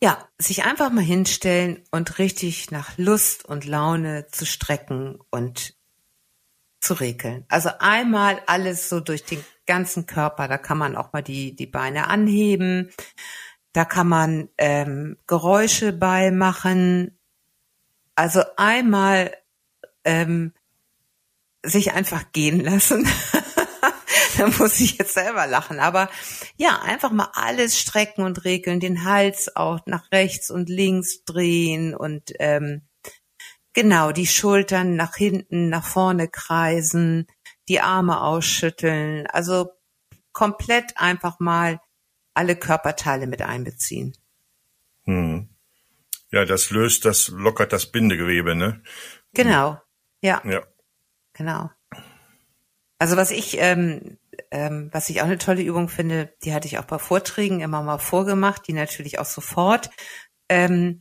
Ja, 0.00 0.28
sich 0.38 0.64
einfach 0.64 0.90
mal 0.90 1.02
hinstellen 1.02 1.82
und 1.90 2.18
richtig 2.18 2.70
nach 2.70 2.96
Lust 2.98 3.44
und 3.44 3.64
Laune 3.64 4.28
zu 4.28 4.46
strecken 4.46 5.18
und 5.30 5.74
zu 6.80 6.94
regeln. 6.94 7.44
Also 7.48 7.70
einmal 7.80 8.40
alles 8.46 8.88
so 8.88 9.00
durch 9.00 9.24
den 9.24 9.44
ganzen 9.66 10.06
Körper. 10.06 10.46
Da 10.46 10.58
kann 10.58 10.78
man 10.78 10.96
auch 10.96 11.12
mal 11.12 11.22
die, 11.22 11.56
die 11.56 11.66
Beine 11.66 12.08
anheben. 12.08 12.90
Da 13.72 13.84
kann 13.84 14.08
man 14.08 14.48
ähm, 14.56 15.16
Geräusche 15.26 15.92
bei 15.92 16.30
machen. 16.30 17.18
Also 18.14 18.42
einmal 18.56 19.36
ähm, 20.04 20.52
sich 21.64 21.92
einfach 21.92 22.32
gehen 22.32 22.60
lassen. 22.60 23.06
da 24.38 24.46
muss 24.58 24.80
ich 24.80 24.98
jetzt 24.98 25.14
selber 25.14 25.46
lachen. 25.46 25.80
Aber 25.80 26.08
ja, 26.56 26.80
einfach 26.82 27.10
mal 27.10 27.30
alles 27.34 27.78
strecken 27.78 28.22
und 28.24 28.44
regeln, 28.44 28.80
den 28.80 29.04
Hals 29.04 29.54
auch 29.56 29.80
nach 29.86 30.10
rechts 30.12 30.50
und 30.50 30.68
links 30.68 31.24
drehen 31.24 31.94
und 31.94 32.32
ähm, 32.38 32.82
genau 33.72 34.12
die 34.12 34.26
Schultern 34.26 34.96
nach 34.96 35.14
hinten, 35.16 35.68
nach 35.68 35.86
vorne 35.86 36.28
kreisen, 36.28 37.26
die 37.68 37.80
Arme 37.80 38.20
ausschütteln. 38.22 39.26
Also 39.26 39.70
komplett 40.32 40.96
einfach 40.96 41.38
mal 41.40 41.80
alle 42.34 42.56
Körperteile 42.56 43.26
mit 43.26 43.42
einbeziehen. 43.42 44.16
Hm. 45.04 45.48
Ja, 46.30 46.44
das 46.44 46.70
löst, 46.70 47.04
das 47.04 47.28
lockert 47.28 47.72
das 47.72 47.86
Bindegewebe, 47.86 48.54
ne? 48.54 48.82
Genau. 49.32 49.80
Ja, 50.20 50.42
Ja. 50.44 50.62
genau. 51.32 51.70
Also 52.98 53.16
was 53.16 53.30
ich, 53.30 53.56
ähm, 53.58 54.18
ähm, 54.50 54.88
was 54.92 55.08
ich 55.08 55.20
auch 55.20 55.26
eine 55.26 55.38
tolle 55.38 55.62
Übung 55.62 55.88
finde, 55.88 56.32
die 56.44 56.54
hatte 56.54 56.66
ich 56.66 56.78
auch 56.78 56.84
bei 56.84 56.98
Vorträgen 56.98 57.60
immer 57.60 57.82
mal 57.82 57.98
vorgemacht, 57.98 58.66
die 58.66 58.72
natürlich 58.72 59.18
auch 59.18 59.26
sofort 59.26 59.90
ähm, 60.48 61.00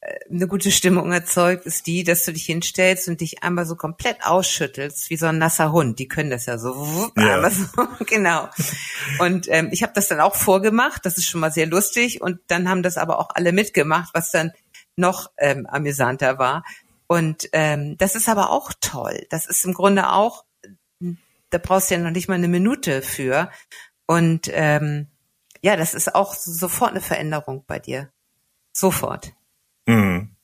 äh, 0.00 0.18
eine 0.30 0.48
gute 0.48 0.70
Stimmung 0.70 1.12
erzeugt, 1.12 1.64
ist 1.64 1.86
die, 1.86 2.02
dass 2.04 2.24
du 2.24 2.32
dich 2.32 2.46
hinstellst 2.46 3.08
und 3.08 3.20
dich 3.20 3.42
einmal 3.42 3.66
so 3.66 3.76
komplett 3.76 4.24
ausschüttelst, 4.24 5.10
wie 5.10 5.16
so 5.16 5.26
ein 5.26 5.38
nasser 5.38 5.70
Hund. 5.72 5.98
Die 5.98 6.08
können 6.08 6.30
das 6.30 6.46
ja 6.46 6.58
so, 6.58 6.76
wupp, 6.76 7.16
Ja. 7.18 7.48
so 7.50 7.66
genau. 8.06 8.48
Und 9.20 9.46
ähm, 9.48 9.68
ich 9.70 9.82
habe 9.82 9.92
das 9.94 10.08
dann 10.08 10.20
auch 10.20 10.34
vorgemacht, 10.34 11.06
das 11.06 11.18
ist 11.18 11.26
schon 11.26 11.40
mal 11.40 11.52
sehr 11.52 11.66
lustig. 11.66 12.20
Und 12.20 12.40
dann 12.48 12.68
haben 12.68 12.82
das 12.82 12.96
aber 12.96 13.18
auch 13.18 13.30
alle 13.34 13.52
mitgemacht, 13.52 14.10
was 14.12 14.30
dann 14.32 14.52
noch 14.96 15.30
ähm, 15.38 15.66
amüsanter 15.66 16.38
war. 16.38 16.64
Und 17.06 17.48
ähm, 17.52 17.96
das 17.98 18.14
ist 18.14 18.28
aber 18.28 18.50
auch 18.50 18.72
toll. 18.80 19.26
Das 19.30 19.46
ist 19.46 19.64
im 19.64 19.74
Grunde 19.74 20.10
auch, 20.10 20.44
da 21.52 21.58
brauchst 21.58 21.90
du 21.90 21.94
ja 21.94 22.00
noch 22.00 22.10
nicht 22.10 22.28
mal 22.28 22.34
eine 22.34 22.48
Minute 22.48 23.02
für. 23.02 23.50
Und 24.06 24.50
ähm, 24.52 25.06
ja, 25.62 25.76
das 25.76 25.94
ist 25.94 26.14
auch 26.14 26.34
sofort 26.34 26.90
eine 26.90 27.00
Veränderung 27.00 27.64
bei 27.66 27.78
dir. 27.78 28.10
Sofort. 28.72 29.32
Mhm. 29.86 30.34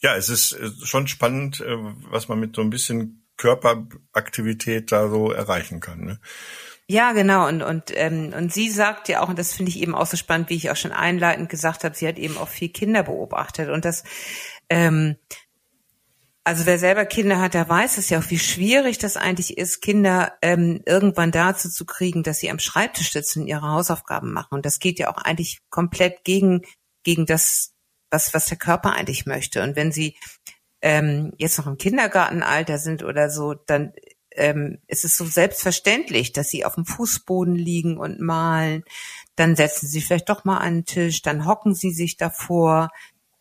Ja, 0.00 0.14
es 0.14 0.28
ist 0.28 0.56
schon 0.86 1.08
spannend, 1.08 1.60
äh, 1.60 1.76
was 2.10 2.28
man 2.28 2.38
mit 2.38 2.54
so 2.54 2.62
ein 2.62 2.70
bisschen 2.70 3.26
Körperaktivität 3.36 4.92
da 4.92 5.08
so 5.08 5.32
erreichen 5.32 5.80
kann. 5.80 6.04
Ne? 6.04 6.20
Ja, 6.86 7.12
genau. 7.12 7.48
Und, 7.48 7.62
und, 7.62 7.92
ähm, 7.94 8.32
und 8.36 8.52
sie 8.52 8.70
sagt 8.70 9.08
ja 9.08 9.22
auch, 9.22 9.28
und 9.28 9.38
das 9.38 9.54
finde 9.54 9.70
ich 9.70 9.80
eben 9.80 9.94
auch 9.94 10.06
so 10.06 10.16
spannend, 10.16 10.50
wie 10.50 10.56
ich 10.56 10.70
auch 10.70 10.76
schon 10.76 10.92
einleitend 10.92 11.48
gesagt 11.48 11.84
habe, 11.84 11.94
sie 11.94 12.06
hat 12.06 12.18
eben 12.18 12.36
auch 12.36 12.48
viel 12.48 12.68
Kinder 12.68 13.02
beobachtet. 13.02 13.70
Und 13.70 13.84
das, 13.84 14.04
ähm, 14.68 15.16
also 16.48 16.64
wer 16.64 16.78
selber 16.78 17.04
Kinder 17.04 17.40
hat, 17.40 17.52
der 17.52 17.68
weiß 17.68 17.98
es 17.98 18.08
ja 18.08 18.18
auch, 18.18 18.30
wie 18.30 18.38
schwierig 18.38 18.96
das 18.96 19.18
eigentlich 19.18 19.58
ist, 19.58 19.82
Kinder 19.82 20.32
ähm, 20.40 20.80
irgendwann 20.86 21.30
dazu 21.30 21.68
zu 21.68 21.84
kriegen, 21.84 22.22
dass 22.22 22.38
sie 22.38 22.50
am 22.50 22.58
Schreibtisch 22.58 23.12
sitzen 23.12 23.42
und 23.42 23.48
ihre 23.48 23.68
Hausaufgaben 23.68 24.32
machen. 24.32 24.54
Und 24.54 24.64
das 24.64 24.78
geht 24.78 24.98
ja 24.98 25.12
auch 25.12 25.18
eigentlich 25.18 25.58
komplett 25.68 26.24
gegen, 26.24 26.62
gegen 27.04 27.26
das, 27.26 27.74
was, 28.10 28.32
was 28.32 28.46
der 28.46 28.56
Körper 28.56 28.94
eigentlich 28.94 29.26
möchte. 29.26 29.62
Und 29.62 29.76
wenn 29.76 29.92
sie 29.92 30.16
ähm, 30.80 31.34
jetzt 31.36 31.58
noch 31.58 31.66
im 31.66 31.76
Kindergartenalter 31.76 32.78
sind 32.78 33.02
oder 33.02 33.28
so, 33.28 33.52
dann 33.52 33.92
ähm, 34.30 34.78
ist 34.86 35.04
es 35.04 35.18
so 35.18 35.26
selbstverständlich, 35.26 36.32
dass 36.32 36.48
sie 36.48 36.64
auf 36.64 36.76
dem 36.76 36.86
Fußboden 36.86 37.56
liegen 37.56 37.98
und 37.98 38.20
malen. 38.20 38.84
Dann 39.36 39.54
setzen 39.54 39.86
sie 39.86 40.00
vielleicht 40.00 40.30
doch 40.30 40.46
mal 40.46 40.56
an 40.56 40.76
den 40.76 40.84
Tisch, 40.86 41.20
dann 41.20 41.44
hocken 41.44 41.74
sie 41.74 41.92
sich 41.92 42.16
davor, 42.16 42.88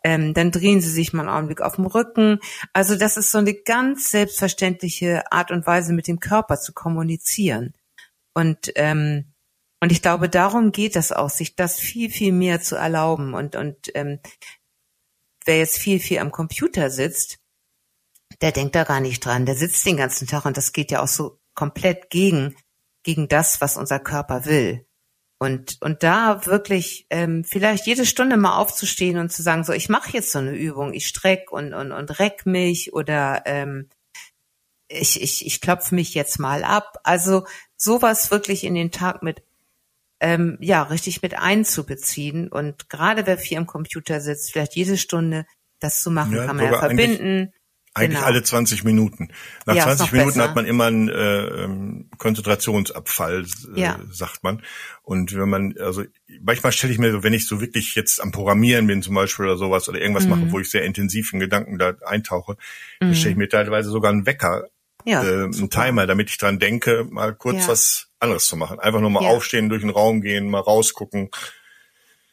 ähm, 0.03 0.33
dann 0.33 0.51
drehen 0.51 0.81
sie 0.81 0.89
sich 0.89 1.13
mal 1.13 1.21
einen 1.21 1.35
Augenblick 1.35 1.61
auf 1.61 1.75
dem 1.75 1.85
Rücken. 1.85 2.39
Also 2.73 2.95
das 2.95 3.17
ist 3.17 3.31
so 3.31 3.39
eine 3.39 3.53
ganz 3.53 4.11
selbstverständliche 4.11 5.31
Art 5.31 5.51
und 5.51 5.65
Weise, 5.67 5.93
mit 5.93 6.07
dem 6.07 6.19
Körper 6.19 6.57
zu 6.57 6.73
kommunizieren. 6.73 7.73
Und 8.33 8.71
ähm, 8.75 9.33
und 9.79 9.91
ich 9.91 10.01
glaube, 10.01 10.29
darum 10.29 10.71
geht 10.71 10.95
es 10.95 11.11
auch, 11.11 11.29
sich 11.29 11.55
das 11.55 11.79
viel, 11.79 12.09
viel 12.09 12.31
mehr 12.31 12.61
zu 12.61 12.75
erlauben. 12.75 13.33
Und, 13.33 13.55
und 13.55 13.91
ähm, 13.93 14.19
wer 15.45 15.59
jetzt 15.59 15.77
viel, 15.77 15.99
viel 15.99 16.19
am 16.19 16.31
Computer 16.31 16.89
sitzt, 16.89 17.37
der 18.41 18.51
denkt 18.51 18.75
da 18.75 18.83
gar 18.83 18.99
nicht 18.99 19.23
dran. 19.23 19.45
Der 19.45 19.55
sitzt 19.55 19.85
den 19.85 19.97
ganzen 19.97 20.27
Tag 20.27 20.45
und 20.45 20.57
das 20.57 20.73
geht 20.73 20.91
ja 20.91 21.01
auch 21.01 21.07
so 21.07 21.39
komplett 21.53 22.09
gegen, 22.09 22.55
gegen 23.03 23.27
das, 23.27 23.61
was 23.61 23.77
unser 23.77 23.99
Körper 23.99 24.45
will. 24.45 24.86
Und, 25.39 25.77
und 25.81 26.01
da 26.01 26.45
wirklich 26.47 27.05
ähm, 27.11 27.43
vielleicht 27.43 27.85
jede 27.85 28.05
Stunde 28.05 28.37
mal 28.37 28.57
aufzustehen 28.57 29.19
und 29.19 29.31
zu 29.31 29.43
sagen, 29.43 29.63
so, 29.63 29.71
ich 29.71 29.87
mache 29.87 30.11
jetzt 30.13 30.31
so 30.31 30.39
eine 30.39 30.55
Übung, 30.55 30.93
ich 30.93 31.07
streck 31.07 31.51
und, 31.51 31.73
und, 31.73 31.91
und 31.91 32.19
reck 32.19 32.47
mich 32.47 32.93
oder 32.93 33.43
ähm, 33.45 33.87
ich, 34.87 35.21
ich, 35.21 35.45
ich 35.45 35.61
klopfe 35.61 35.93
mich 35.93 36.15
jetzt 36.15 36.39
mal 36.39 36.63
ab. 36.63 36.97
Also 37.03 37.45
sowas 37.75 38.31
wirklich 38.31 38.63
in 38.63 38.73
den 38.73 38.91
Tag 38.91 39.21
mit 39.21 39.43
ähm, 40.19 40.57
ja, 40.59 40.83
richtig 40.83 41.21
mit 41.21 41.37
einzubeziehen. 41.37 42.47
Und 42.47 42.89
gerade 42.89 43.27
wer 43.27 43.37
viel 43.37 43.57
am 43.57 43.67
Computer 43.67 44.21
sitzt, 44.21 44.51
vielleicht 44.51 44.75
jede 44.75 44.97
Stunde 44.97 45.45
das 45.79 46.01
zu 46.01 46.09
machen, 46.09 46.35
Ja, 46.35 46.45
kann 46.45 46.55
man 46.55 46.65
ja 46.65 46.79
verbinden. 46.79 47.53
Eigentlich 47.97 48.17
Genau. 48.17 48.25
alle 48.27 48.43
20 48.43 48.83
Minuten. 48.83 49.29
Nach 49.65 49.75
Ja, 49.75 49.81
ist 49.81 49.97
20 49.97 50.05
noch 50.05 50.11
Minuten 50.13 50.37
besser. 50.37 50.43
hat 50.49 50.55
man 50.55 50.65
immer 50.65 50.85
einen 50.85 51.09
äh, 51.09 51.13
ähm, 51.63 52.09
Konzentrationsabfall, 52.17 53.45
äh, 53.75 53.79
Ja. 53.81 53.99
sagt 54.11 54.43
man. 54.43 54.61
Und 55.03 55.35
wenn 55.35 55.49
man, 55.49 55.75
also 55.79 56.03
manchmal 56.41 56.71
stelle 56.71 56.93
ich 56.93 56.99
mir 56.99 57.11
so, 57.11 57.23
wenn 57.23 57.33
ich 57.33 57.47
so 57.47 57.61
wirklich 57.61 57.95
jetzt 57.95 58.21
am 58.21 58.31
Programmieren 58.31 58.87
bin 58.87 59.01
zum 59.01 59.15
Beispiel 59.15 59.45
oder 59.45 59.57
sowas 59.57 59.87
oder 59.89 59.99
irgendwas 59.99 60.25
Mhm. 60.25 60.29
mache, 60.29 60.51
wo 60.51 60.59
ich 60.59 60.69
sehr 60.69 60.83
intensiv 60.83 61.33
in 61.33 61.39
Gedanken 61.39 61.77
da 61.77 61.93
eintauche, 62.05 62.57
dann 62.99 63.15
stelle 63.15 63.31
ich 63.31 63.37
mir 63.37 63.49
teilweise 63.49 63.89
sogar 63.89 64.11
einen 64.11 64.25
Wecker, 64.25 64.67
Ja, 65.05 65.23
äh, 65.23 65.43
einen 65.43 65.53
super. 65.53 65.85
Timer, 65.85 66.05
damit 66.07 66.29
ich 66.29 66.37
dran 66.37 66.59
denke, 66.59 67.07
mal 67.09 67.33
kurz 67.33 67.61
Ja. 67.63 67.67
was 67.69 68.09
anderes 68.19 68.45
zu 68.45 68.57
machen. 68.57 68.79
Einfach 68.79 68.99
nur 68.99 69.09
mal 69.09 69.25
aufstehen, 69.25 69.69
durch 69.69 69.81
den 69.81 69.89
Raum 69.91 70.21
gehen, 70.21 70.49
mal 70.49 70.59
rausgucken. 70.59 71.29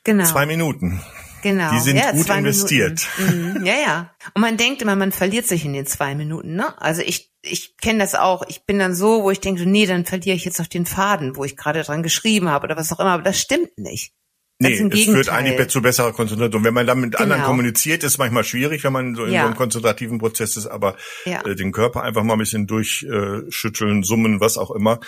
Genau. 0.02 0.24
Zwei 0.24 0.44
Minuten. 0.46 1.00
Genau. 1.44 1.70
Die 1.72 1.80
sind 1.80 1.98
ja, 1.98 2.10
gut 2.12 2.28
investiert. 2.30 3.06
Mhm. 3.18 3.64
Ja, 3.66 3.74
ja. 3.74 4.10
Und 4.34 4.40
man 4.40 4.56
denkt 4.56 4.80
immer, 4.80 4.96
man 4.96 5.12
verliert 5.12 5.46
sich 5.46 5.64
in 5.66 5.74
den 5.74 5.84
zwei 5.86 6.14
Minuten, 6.14 6.54
ne? 6.56 6.80
Also 6.80 7.02
ich, 7.02 7.30
ich 7.42 7.76
kenne 7.76 7.98
das 7.98 8.14
auch. 8.14 8.44
Ich 8.48 8.64
bin 8.64 8.78
dann 8.78 8.94
so, 8.94 9.22
wo 9.22 9.30
ich 9.30 9.40
denke, 9.40 9.66
nee, 9.68 9.84
dann 9.84 10.06
verliere 10.06 10.34
ich 10.34 10.46
jetzt 10.46 10.58
auf 10.60 10.68
den 10.68 10.86
Faden, 10.86 11.36
wo 11.36 11.44
ich 11.44 11.56
gerade 11.58 11.82
dran 11.82 12.02
geschrieben 12.02 12.48
habe 12.48 12.64
oder 12.64 12.76
was 12.78 12.90
auch 12.92 12.98
immer. 12.98 13.10
Aber 13.12 13.22
das 13.22 13.38
stimmt 13.38 13.76
nicht. 13.76 14.14
Nee, 14.58 14.72
es 14.72 15.04
führt 15.04 15.28
eigentlich 15.28 15.68
zu 15.68 15.82
besserer 15.82 16.12
Konzentration. 16.14 16.64
Wenn 16.64 16.72
man 16.72 16.86
dann 16.86 17.00
mit 17.00 17.16
anderen 17.16 17.40
Genau. 17.42 17.48
kommuniziert, 17.50 18.04
ist 18.04 18.12
es 18.12 18.18
manchmal 18.18 18.44
schwierig, 18.44 18.84
wenn 18.84 18.92
man 18.94 19.14
so 19.14 19.24
in 19.26 19.32
Ja. 19.32 19.40
so 19.42 19.46
einem 19.48 19.56
konzentrativen 19.56 20.18
Prozess 20.18 20.56
ist, 20.56 20.66
aber 20.66 20.96
Ja. 21.26 21.44
äh, 21.44 21.54
den 21.54 21.72
Körper 21.72 22.02
einfach 22.04 22.22
mal 22.22 22.34
ein 22.34 22.38
bisschen 22.38 22.66
durchschütteln, 22.66 24.02
summen, 24.04 24.40
was 24.40 24.56
auch 24.56 24.70
immer, 24.70 25.00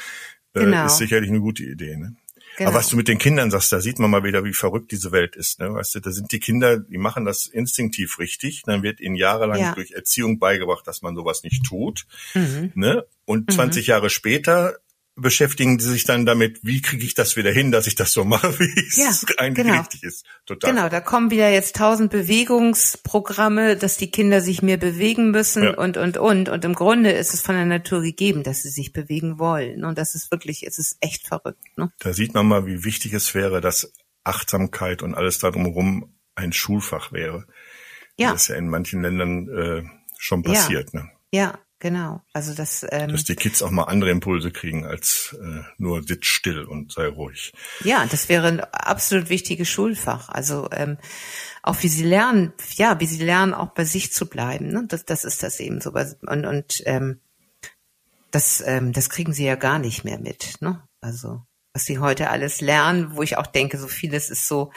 äh, 0.54 0.60
Genau. 0.60 0.84
ist 0.86 0.98
sicherlich 0.98 1.30
eine 1.30 1.40
gute 1.40 1.62
Idee. 1.62 1.96
Ne? 1.96 2.16
Genau. 2.56 2.70
Aber 2.70 2.78
was 2.78 2.88
du 2.88 2.96
mit 2.96 3.08
den 3.08 3.18
Kindern 3.18 3.50
sagst, 3.50 3.72
da 3.72 3.80
sieht 3.80 3.98
man 3.98 4.10
mal 4.10 4.24
wieder, 4.24 4.44
wie 4.44 4.52
verrückt 4.52 4.90
diese 4.92 5.12
Welt 5.12 5.36
ist. 5.36 5.60
Ne? 5.60 5.72
Weißt 5.72 5.94
du, 5.94 6.00
da 6.00 6.10
sind 6.10 6.32
die 6.32 6.40
Kinder, 6.40 6.78
die 6.78 6.98
machen 6.98 7.24
das 7.24 7.46
instinktiv 7.46 8.18
richtig. 8.18 8.62
Dann 8.66 8.82
wird 8.82 9.00
ihnen 9.00 9.14
jahrelang 9.16 9.60
Ja. 9.60 9.74
durch 9.74 9.92
Erziehung 9.92 10.38
beigebracht, 10.38 10.86
dass 10.86 11.02
man 11.02 11.14
sowas 11.14 11.42
nicht 11.42 11.64
tut. 11.64 12.06
Mhm. 12.34 12.72
Ne? 12.74 13.04
Und 13.24 13.52
20 13.52 13.86
Jahre 13.88 14.10
später 14.10 14.76
beschäftigen 15.18 15.78
die 15.78 15.84
sich 15.84 16.04
dann 16.04 16.26
damit, 16.26 16.60
wie 16.62 16.82
kriege 16.82 17.04
ich 17.04 17.14
das 17.14 17.36
wieder 17.36 17.50
hin, 17.50 17.72
dass 17.72 17.86
ich 17.86 17.94
das 17.94 18.12
so 18.12 18.24
mache, 18.24 18.58
wie 18.58 18.80
es 18.86 18.96
Ja, 18.96 19.10
eigentlich 19.38 19.66
genau. 19.66 19.78
richtig 19.80 20.02
ist. 20.02 20.26
Total. 20.44 20.70
Genau, 20.72 20.88
da 20.88 21.00
kommen 21.00 21.30
wieder 21.30 21.50
jetzt 21.50 21.76
tausend 21.76 22.10
Bewegungsprogramme, 22.10 23.76
dass 23.76 23.96
die 23.96 24.10
Kinder 24.10 24.40
sich 24.40 24.62
mehr 24.62 24.76
bewegen 24.76 25.30
müssen 25.30 25.62
Ja. 25.64 25.74
und, 25.78 25.96
und, 25.96 26.16
und. 26.18 26.48
Und 26.48 26.64
im 26.64 26.74
Grunde 26.74 27.10
ist 27.12 27.34
es 27.34 27.40
von 27.42 27.54
der 27.54 27.64
Natur 27.64 28.02
gegeben, 28.02 28.42
dass 28.42 28.62
sie 28.62 28.68
sich 28.70 28.92
bewegen 28.92 29.38
wollen. 29.38 29.84
Und 29.84 29.98
das 29.98 30.14
ist 30.14 30.30
wirklich, 30.30 30.66
es 30.66 30.78
ist 30.78 30.98
echt 31.00 31.26
verrückt. 31.26 31.64
Ne? 31.76 31.90
Da 31.98 32.12
sieht 32.12 32.34
man 32.34 32.46
mal, 32.46 32.66
wie 32.66 32.84
wichtig 32.84 33.12
es 33.12 33.34
wäre, 33.34 33.60
dass 33.60 33.92
Achtsamkeit 34.24 35.02
und 35.02 35.14
alles 35.14 35.38
da 35.38 35.50
drumherum 35.50 36.14
ein 36.34 36.52
Schulfach 36.52 37.12
wäre. 37.12 37.46
Ja, 38.18 38.32
Das 38.32 38.42
ist 38.42 38.48
ja 38.48 38.56
in 38.56 38.68
manchen 38.68 39.02
Ländern 39.02 39.48
äh, 39.48 39.82
schon 40.18 40.42
passiert, 40.42 40.94
ne? 40.94 41.10
ja, 41.32 41.58
genau. 41.78 42.22
Also 42.32 42.54
das, 42.54 42.86
ähm, 42.90 43.12
Dass 43.12 43.24
die 43.24 43.36
Kids 43.36 43.62
auch 43.62 43.70
mal 43.70 43.84
andere 43.84 44.10
Impulse 44.10 44.50
kriegen 44.50 44.84
als 44.84 45.36
äh, 45.40 45.62
nur 45.78 46.02
sitz 46.02 46.26
still 46.26 46.64
und 46.64 46.92
sei 46.92 47.06
ruhig. 47.06 47.52
Ja, 47.84 48.06
das 48.06 48.28
wäre 48.28 48.48
ein 48.48 48.60
absolut 48.60 49.28
wichtiges 49.28 49.68
Schulfach. 49.68 50.28
Also 50.28 50.68
ähm, 50.72 50.98
auch 51.62 51.82
wie 51.82 51.88
sie 51.88 52.04
lernen, 52.04 52.52
ja, 52.74 53.00
wie 53.00 53.06
sie 53.06 53.24
lernen, 53.24 53.54
auch 53.54 53.72
bei 53.72 53.84
sich 53.84 54.12
zu 54.12 54.26
bleiben. 54.26 54.68
Ne? 54.68 54.84
Das, 54.88 55.04
das 55.04 55.24
ist 55.24 55.42
das 55.42 55.60
eben 55.60 55.80
so. 55.80 55.92
Und, 55.92 56.46
und 56.46 56.82
ähm, 56.86 57.20
das, 58.30 58.62
ähm, 58.66 58.92
das 58.92 59.10
kriegen 59.10 59.32
sie 59.32 59.44
ja 59.44 59.56
gar 59.56 59.78
nicht 59.78 60.04
mehr 60.04 60.18
mit. 60.18 60.60
Ne? 60.60 60.82
Also 61.00 61.42
was 61.76 61.84
sie 61.84 61.98
heute 61.98 62.30
alles 62.30 62.62
lernen, 62.62 63.16
wo 63.16 63.22
ich 63.22 63.36
auch 63.36 63.46
denke, 63.46 63.76
so 63.76 63.86
vieles 63.86 64.30
ist 64.30 64.48
so, 64.48 64.72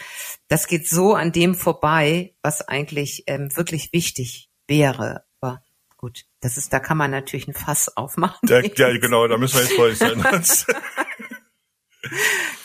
das 0.49 0.67
geht 0.67 0.85
so 0.85 1.15
an 1.15 1.31
dem 1.31 1.55
vorbei, 1.55 2.35
was 2.41 2.67
eigentlich 2.67 3.23
ähm, 3.27 3.55
wirklich 3.55 3.93
wichtig 3.93 4.49
wäre. 4.67 5.23
Aber 5.39 5.63
gut, 5.95 6.25
das 6.41 6.57
ist, 6.57 6.71
da 6.73 6.79
kann 6.79 6.97
man 6.97 7.11
natürlich 7.11 7.47
ein 7.47 7.53
Fass 7.53 7.95
aufmachen. 7.97 8.47
Ja, 8.49 8.61
ja 8.61 8.97
genau, 8.99 9.27
da 9.27 9.37
müssen 9.37 9.55
wir 9.57 9.63
jetzt 9.63 9.73
vorsichtig 9.75 10.07
sein. 10.23 10.75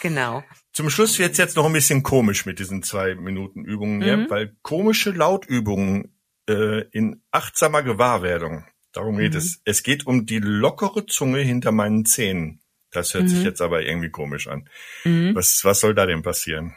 Genau. 0.00 0.44
Zum 0.72 0.90
Schluss 0.90 1.18
wird's 1.18 1.38
jetzt 1.38 1.56
noch 1.56 1.66
ein 1.66 1.72
bisschen 1.72 2.02
komisch 2.02 2.46
mit 2.46 2.58
diesen 2.58 2.82
zwei 2.82 3.14
Minuten 3.14 3.64
Übungen 3.64 4.02
hier, 4.02 4.16
Mhm. 4.16 4.30
weil 4.30 4.56
komische 4.62 5.10
Lautübungen 5.10 6.16
äh, 6.48 6.82
in 6.90 7.22
achtsamer 7.30 7.82
Gewahrwerdung, 7.82 8.66
darum 8.92 9.14
Mhm. 9.16 9.18
geht 9.20 9.34
es. 9.34 9.60
Es 9.64 9.82
geht 9.82 10.06
um 10.06 10.26
die 10.26 10.38
lockere 10.40 11.06
Zunge 11.06 11.40
hinter 11.40 11.72
meinen 11.72 12.04
Zähnen. 12.04 12.60
Das 12.90 13.14
hört 13.14 13.28
sich 13.28 13.38
Mhm. 13.40 13.44
jetzt 13.46 13.60
aber 13.62 13.82
irgendwie 13.82 14.10
komisch 14.10 14.46
an. 14.46 14.68
Was, 15.04 15.64
was 15.64 15.80
soll 15.80 15.94
da 15.94 16.06
denn 16.06 16.22
passieren? 16.22 16.74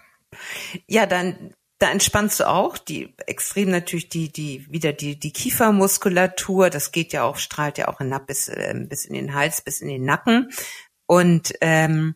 Ja, 0.88 1.06
dann 1.06 1.54
da 1.80 1.92
entspannst 1.92 2.40
du 2.40 2.48
auch 2.48 2.78
die 2.78 3.14
extrem 3.28 3.70
natürlich 3.70 4.10
die 4.10 4.32
die 4.32 4.66
wieder 4.70 4.94
die 4.94 5.20
die 5.20 5.32
Kiefermuskulatur. 5.32 6.70
Das 6.70 6.92
geht 6.92 7.14
ja 7.14 7.24
auch 7.24 7.38
strahlt 7.38 7.78
ja 7.78 7.88
auch 7.88 8.00
hinab 8.00 8.28
bis 8.28 8.50
ähm, 8.54 8.90
bis 8.90 9.06
in 9.06 9.14
den 9.14 9.34
Hals 9.34 9.62
bis 9.62 9.82
in 9.82 9.88
den 9.88 10.04
Nacken 10.04 10.50
und 11.06 11.54
ähm, 11.62 12.16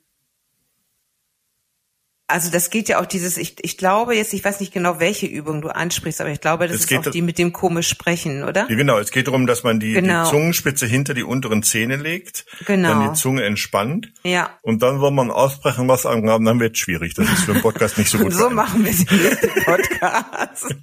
also 2.31 2.49
das 2.51 2.69
geht 2.69 2.89
ja 2.89 2.99
auch 2.99 3.05
dieses, 3.05 3.37
ich, 3.37 3.55
ich 3.61 3.77
glaube 3.77 4.15
jetzt, 4.15 4.33
ich 4.33 4.43
weiß 4.43 4.59
nicht 4.59 4.73
genau, 4.73 4.99
welche 4.99 5.25
Übung 5.25 5.61
du 5.61 5.69
ansprichst, 5.69 6.21
aber 6.21 6.29
ich 6.31 6.41
glaube, 6.41 6.67
das 6.67 6.75
Es 6.75 6.81
ist 6.81 6.87
geht- 6.87 7.07
auch 7.07 7.11
die 7.11 7.21
mit 7.21 7.37
dem 7.37 7.53
komisch 7.53 7.87
sprechen, 7.89 8.43
oder? 8.43 8.67
Ja, 8.69 8.75
genau, 8.75 8.97
es 8.97 9.11
geht 9.11 9.27
darum, 9.27 9.45
dass 9.47 9.63
man 9.63 9.79
die, 9.79 9.93
Genau. 9.93 10.23
die 10.23 10.29
Zungenspitze 10.31 10.85
hinter 10.87 11.13
die 11.13 11.23
unteren 11.23 11.63
Zähne 11.63 11.97
legt, 11.97 12.45
Genau. 12.65 12.89
dann 12.89 13.13
die 13.13 13.19
Zunge 13.19 13.43
entspannt 13.43 14.11
Ja. 14.23 14.49
und 14.61 14.81
dann 14.81 14.99
soll 14.99 15.11
man 15.11 15.29
aussprechen, 15.31 15.87
was 15.87 16.05
angaben, 16.05 16.45
dann 16.45 16.59
wird 16.59 16.77
schwierig. 16.77 17.13
Das 17.13 17.27
ist 17.31 17.43
für 17.45 17.51
einen 17.53 17.61
Podcast 17.61 17.97
nicht 17.97 18.09
so 18.09 18.17
gut. 18.17 18.27
Und 18.27 18.31
so 18.39 18.49
machen 18.49 18.83
wir 18.85 18.91
den 18.91 19.17
nächsten 19.17 19.63
Podcast 19.63 20.75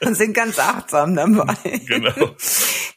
und 0.04 0.14
sind 0.16 0.34
ganz 0.34 0.58
achtsam 0.58 1.14
dabei. 1.14 1.54
Genau. 1.86 2.30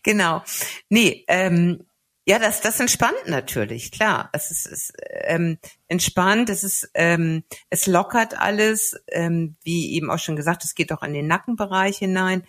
Genau. 0.04 0.44
Nee, 0.90 1.24
ähm, 1.28 1.80
ja, 2.26 2.40
das, 2.40 2.62
das 2.62 2.80
entspannt 2.80 3.28
natürlich, 3.28 3.92
klar. 3.92 4.30
Es 4.32 4.50
ist, 4.50 4.66
ist 4.66 4.94
ähm, 5.10 5.58
entspannt, 5.88 6.50
es 6.50 6.64
ist, 6.64 6.90
ähm, 6.94 7.44
es 7.70 7.86
lockert 7.86 8.40
alles, 8.40 8.96
ähm, 9.10 9.58
wie 9.64 9.94
eben 9.94 10.10
auch 10.10 10.20
schon 10.20 10.38
gesagt, 10.38 10.64
es 10.64 10.74
geht 10.74 10.94
auch 10.94 11.04
in 11.04 11.14
den 11.14 11.28
Nackenbereich 11.28 11.98
hinein. 11.98 12.48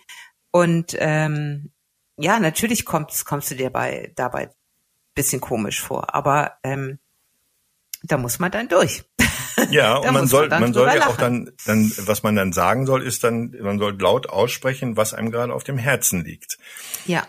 Und 0.51 0.95
ähm, 0.99 1.71
ja, 2.17 2.39
natürlich 2.39 2.85
kommst, 2.85 3.25
kommst 3.25 3.51
du 3.51 3.55
dir 3.55 3.69
bei, 3.69 4.13
dabei 4.15 4.49
bisschen 5.13 5.41
komisch 5.41 5.81
vor, 5.81 6.13
aber 6.13 6.57
ähm, 6.63 6.99
da 8.03 8.17
muss 8.17 8.39
man 8.39 8.51
dann 8.51 8.69
durch. 8.69 9.03
Ja, 9.69 9.95
und 9.97 10.13
man 10.13 10.27
soll, 10.27 10.47
man 10.49 10.61
man 10.61 10.73
soll 10.73 10.87
ja 10.87 11.07
auch 11.07 11.17
dann, 11.17 11.51
dann, 11.65 11.91
was 11.99 12.23
man 12.23 12.35
dann 12.35 12.53
sagen 12.53 12.85
soll, 12.85 13.01
ist 13.01 13.23
dann, 13.23 13.55
man 13.59 13.79
soll 13.79 13.99
laut 13.99 14.27
aussprechen, 14.27 14.95
was 14.95 15.13
einem 15.13 15.31
gerade 15.31 15.53
auf 15.53 15.63
dem 15.63 15.77
Herzen 15.77 16.23
liegt. 16.23 16.57
Ja, 17.05 17.25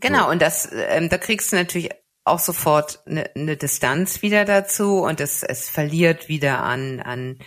genau. 0.00 0.30
Und 0.30 0.42
das, 0.42 0.68
ähm, 0.72 1.08
da 1.08 1.18
kriegst 1.18 1.52
du 1.52 1.56
natürlich 1.56 1.90
auch 2.24 2.38
sofort 2.38 3.02
eine, 3.06 3.30
eine 3.34 3.56
Distanz 3.56 4.22
wieder 4.22 4.44
dazu 4.44 5.00
und 5.00 5.20
es, 5.20 5.42
es 5.42 5.68
verliert 5.68 6.28
wieder 6.28 6.62
an, 6.62 7.00
an 7.00 7.38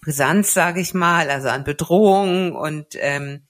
Brisanz, 0.00 0.52
sage 0.54 0.80
ich 0.80 0.94
mal, 0.94 1.30
also 1.30 1.48
an 1.48 1.64
Bedrohung 1.64 2.54
und 2.54 2.94
ähm, 2.94 3.46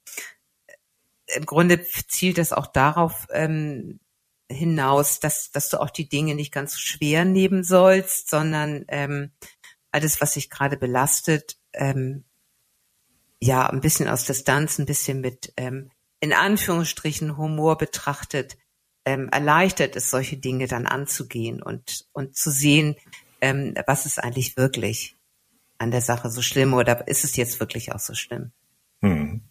im 1.35 1.45
Grunde 1.45 1.85
zielt 1.85 2.39
es 2.39 2.53
auch 2.53 2.67
darauf 2.67 3.27
ähm, 3.33 4.01
hinaus, 4.49 5.19
dass, 5.19 5.51
dass 5.51 5.69
du 5.71 5.81
auch 5.81 5.91
die 5.91 6.09
Dinge 6.09 6.35
nicht 6.35 6.53
ganz 6.53 6.75
so 6.75 6.79
schwer 6.79 7.25
nehmen 7.25 7.65
sollst, 7.65 8.31
sondern 8.31 8.85
ähm, 8.89 9.33
alles, 9.91 10.21
was 10.21 10.35
sich 10.35 10.51
gerade 10.51 10.77
belastet, 10.77 11.59
ähm, 11.73 12.25
ja, 13.41 13.69
ein 13.69 13.81
bisschen 13.81 14.09
aus 14.09 14.25
Distanz, 14.25 14.79
ein 14.79 14.87
bisschen 14.87 15.21
mit 15.21 15.53
ähm, 15.57 15.91
in 16.21 16.33
Anführungsstrichen 16.33 17.37
Humor 17.37 17.79
betrachtet, 17.79 18.57
ähm, 19.05 19.29
erleichtert 19.29 19.97
es, 19.97 20.11
solche 20.11 20.37
Dinge 20.37 20.67
dann 20.67 20.87
anzugehen 20.87 21.63
und, 21.63 22.07
und 22.13 22.37
zu 22.37 22.51
sehen, 22.51 22.97
ähm, 23.41 23.75
was 23.87 24.07
ist 24.07 24.19
eigentlich 24.23 24.57
wirklich 24.57 25.15
an 25.79 25.91
der 25.91 26.01
Sache 26.01 26.31
so 26.31 26.43
schlimm 26.43 26.75
oder 26.75 27.07
ist 27.07 27.25
es 27.25 27.37
jetzt 27.37 27.61
wirklich 27.61 27.93
auch 27.93 27.99
so 28.01 28.15
schlimm? 28.15 28.51
Hm. 29.03 29.43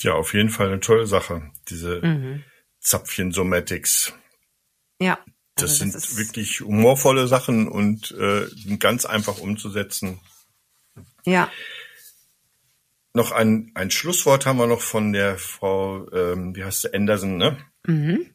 Ja, 0.00 0.14
auf 0.14 0.34
jeden 0.34 0.50
Fall 0.50 0.68
eine 0.68 0.80
tolle 0.80 1.06
Sache, 1.06 1.50
diese 1.68 2.00
Mhm. 2.00 2.44
Zapfchen-Somatics. 2.80 4.12
Ja. 5.00 5.18
Das 5.56 5.80
also 5.80 5.98
sind 5.98 6.18
wirklich 6.18 6.60
humorvolle 6.60 7.26
Sachen 7.26 7.66
und 7.66 8.12
äh, 8.12 8.46
ganz 8.78 9.04
einfach 9.04 9.38
umzusetzen. 9.38 10.20
Ja, 11.26 11.50
Noch 13.18 13.32
ein, 13.32 13.72
ein 13.74 13.90
Schlusswort 13.90 14.46
haben 14.46 14.58
wir 14.58 14.68
noch 14.68 14.80
von 14.80 15.12
der 15.12 15.38
Frau, 15.38 16.08
ähm, 16.12 16.54
wie 16.54 16.62
heißt 16.62 16.82
sie, 16.82 16.94
Anderson, 16.94 17.36
ne? 17.36 17.58
mhm. 17.84 18.32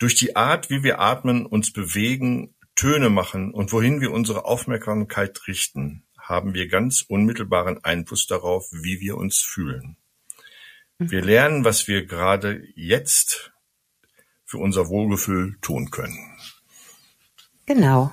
Durch 0.00 0.16
die 0.16 0.34
Art, 0.34 0.68
wie 0.68 0.82
wir 0.82 0.98
atmen, 0.98 1.46
uns 1.46 1.72
bewegen, 1.72 2.56
Töne 2.74 3.08
machen 3.08 3.54
und 3.54 3.72
wohin 3.72 4.00
wir 4.00 4.10
unsere 4.10 4.46
Aufmerksamkeit 4.46 5.46
richten, 5.46 6.02
haben 6.18 6.54
wir 6.54 6.66
ganz 6.66 7.04
unmittelbaren 7.06 7.84
Einfluss 7.84 8.26
darauf, 8.26 8.66
wie 8.72 8.98
wir 8.98 9.16
uns 9.16 9.38
fühlen. 9.38 9.96
Wir 10.98 11.22
lernen, 11.22 11.64
was 11.64 11.86
wir 11.86 12.04
gerade 12.04 12.66
jetzt 12.74 13.52
für 14.44 14.58
unser 14.58 14.88
Wohlgefühl 14.88 15.56
tun 15.60 15.92
können. 15.92 16.18
genau. 17.64 18.12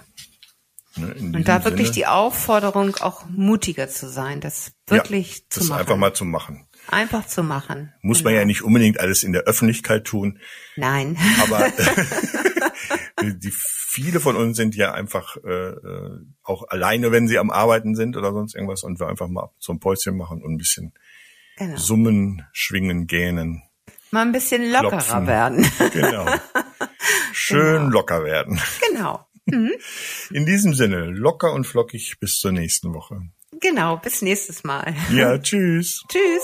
Ne, 0.98 1.16
Und 1.38 1.48
da 1.48 1.64
wirklich 1.64 1.88
Sinne, 1.88 1.96
die 1.96 2.06
Aufforderung, 2.08 2.96
auch 2.98 3.26
mutiger 3.30 3.88
zu 3.90 4.10
sein, 4.10 4.42
das 4.42 4.74
wirklich 4.88 5.38
ja, 5.38 5.44
zu 5.50 5.60
das 5.60 5.70
machen. 5.70 5.80
einfach 5.80 5.98
mal 5.98 6.14
zu 6.14 6.26
machen. 6.26 6.68
Einfach 6.90 7.26
zu 7.28 7.44
machen. 7.44 7.94
Muss 8.02 8.24
man 8.24 8.34
ja 8.34 8.46
nicht 8.46 8.64
unbedingt 8.64 9.00
alles 9.00 9.24
in 9.24 9.34
der 9.34 9.44
Öffentlichkeit 9.44 10.06
tun, 10.06 10.40
Nein. 10.76 11.18
aber 11.44 11.70
die 13.24 13.52
viele 13.54 14.20
von 14.20 14.36
uns 14.36 14.58
sind 14.58 14.76
ja 14.76 14.94
einfach 14.94 15.38
äh, 15.44 15.50
äh, 15.50 16.20
auch 16.44 16.68
alleine, 16.70 17.12
wenn 17.12 17.28
sie 17.28 17.40
am 17.40 17.50
Arbeiten 17.50 17.96
sind 17.96 18.16
oder 18.16 18.32
sonst 18.32 18.56
irgendwas 18.56 18.84
und 18.84 19.00
wir 19.00 19.08
einfach 19.08 19.28
mal 19.28 19.52
so 19.58 19.74
ein 19.74 19.80
Päuschen 19.80 20.16
machen 20.18 20.42
und 20.44 20.54
ein 20.54 20.58
bisschen 20.58 20.94
genau. 21.58 21.78
summen, 21.78 22.46
schwingen, 22.54 23.08
gähnen. 23.08 23.64
Mal 24.12 24.22
ein 24.22 24.32
bisschen 24.32 24.72
lockerer 24.72 24.90
Klopfen. 24.90 25.28
werden. 25.28 25.66
Genau. 25.92 26.26
Schön 27.34 27.76
Genau. 27.84 27.90
locker 27.90 28.24
werden. 28.24 28.60
genau. 28.90 29.27
In 30.32 30.46
diesem 30.46 30.74
Sinne, 30.74 31.06
locker 31.06 31.54
und 31.54 31.66
flockig 31.66 32.20
bis 32.20 32.40
zur 32.40 32.52
nächsten 32.52 32.94
Woche. 32.94 33.22
Genau. 33.60 33.98
Bis 33.98 34.22
nächstes 34.22 34.64
Mal. 34.64 34.96
Ja, 35.12 35.38
tschüss. 35.42 36.04
Tschüss. 36.10 36.44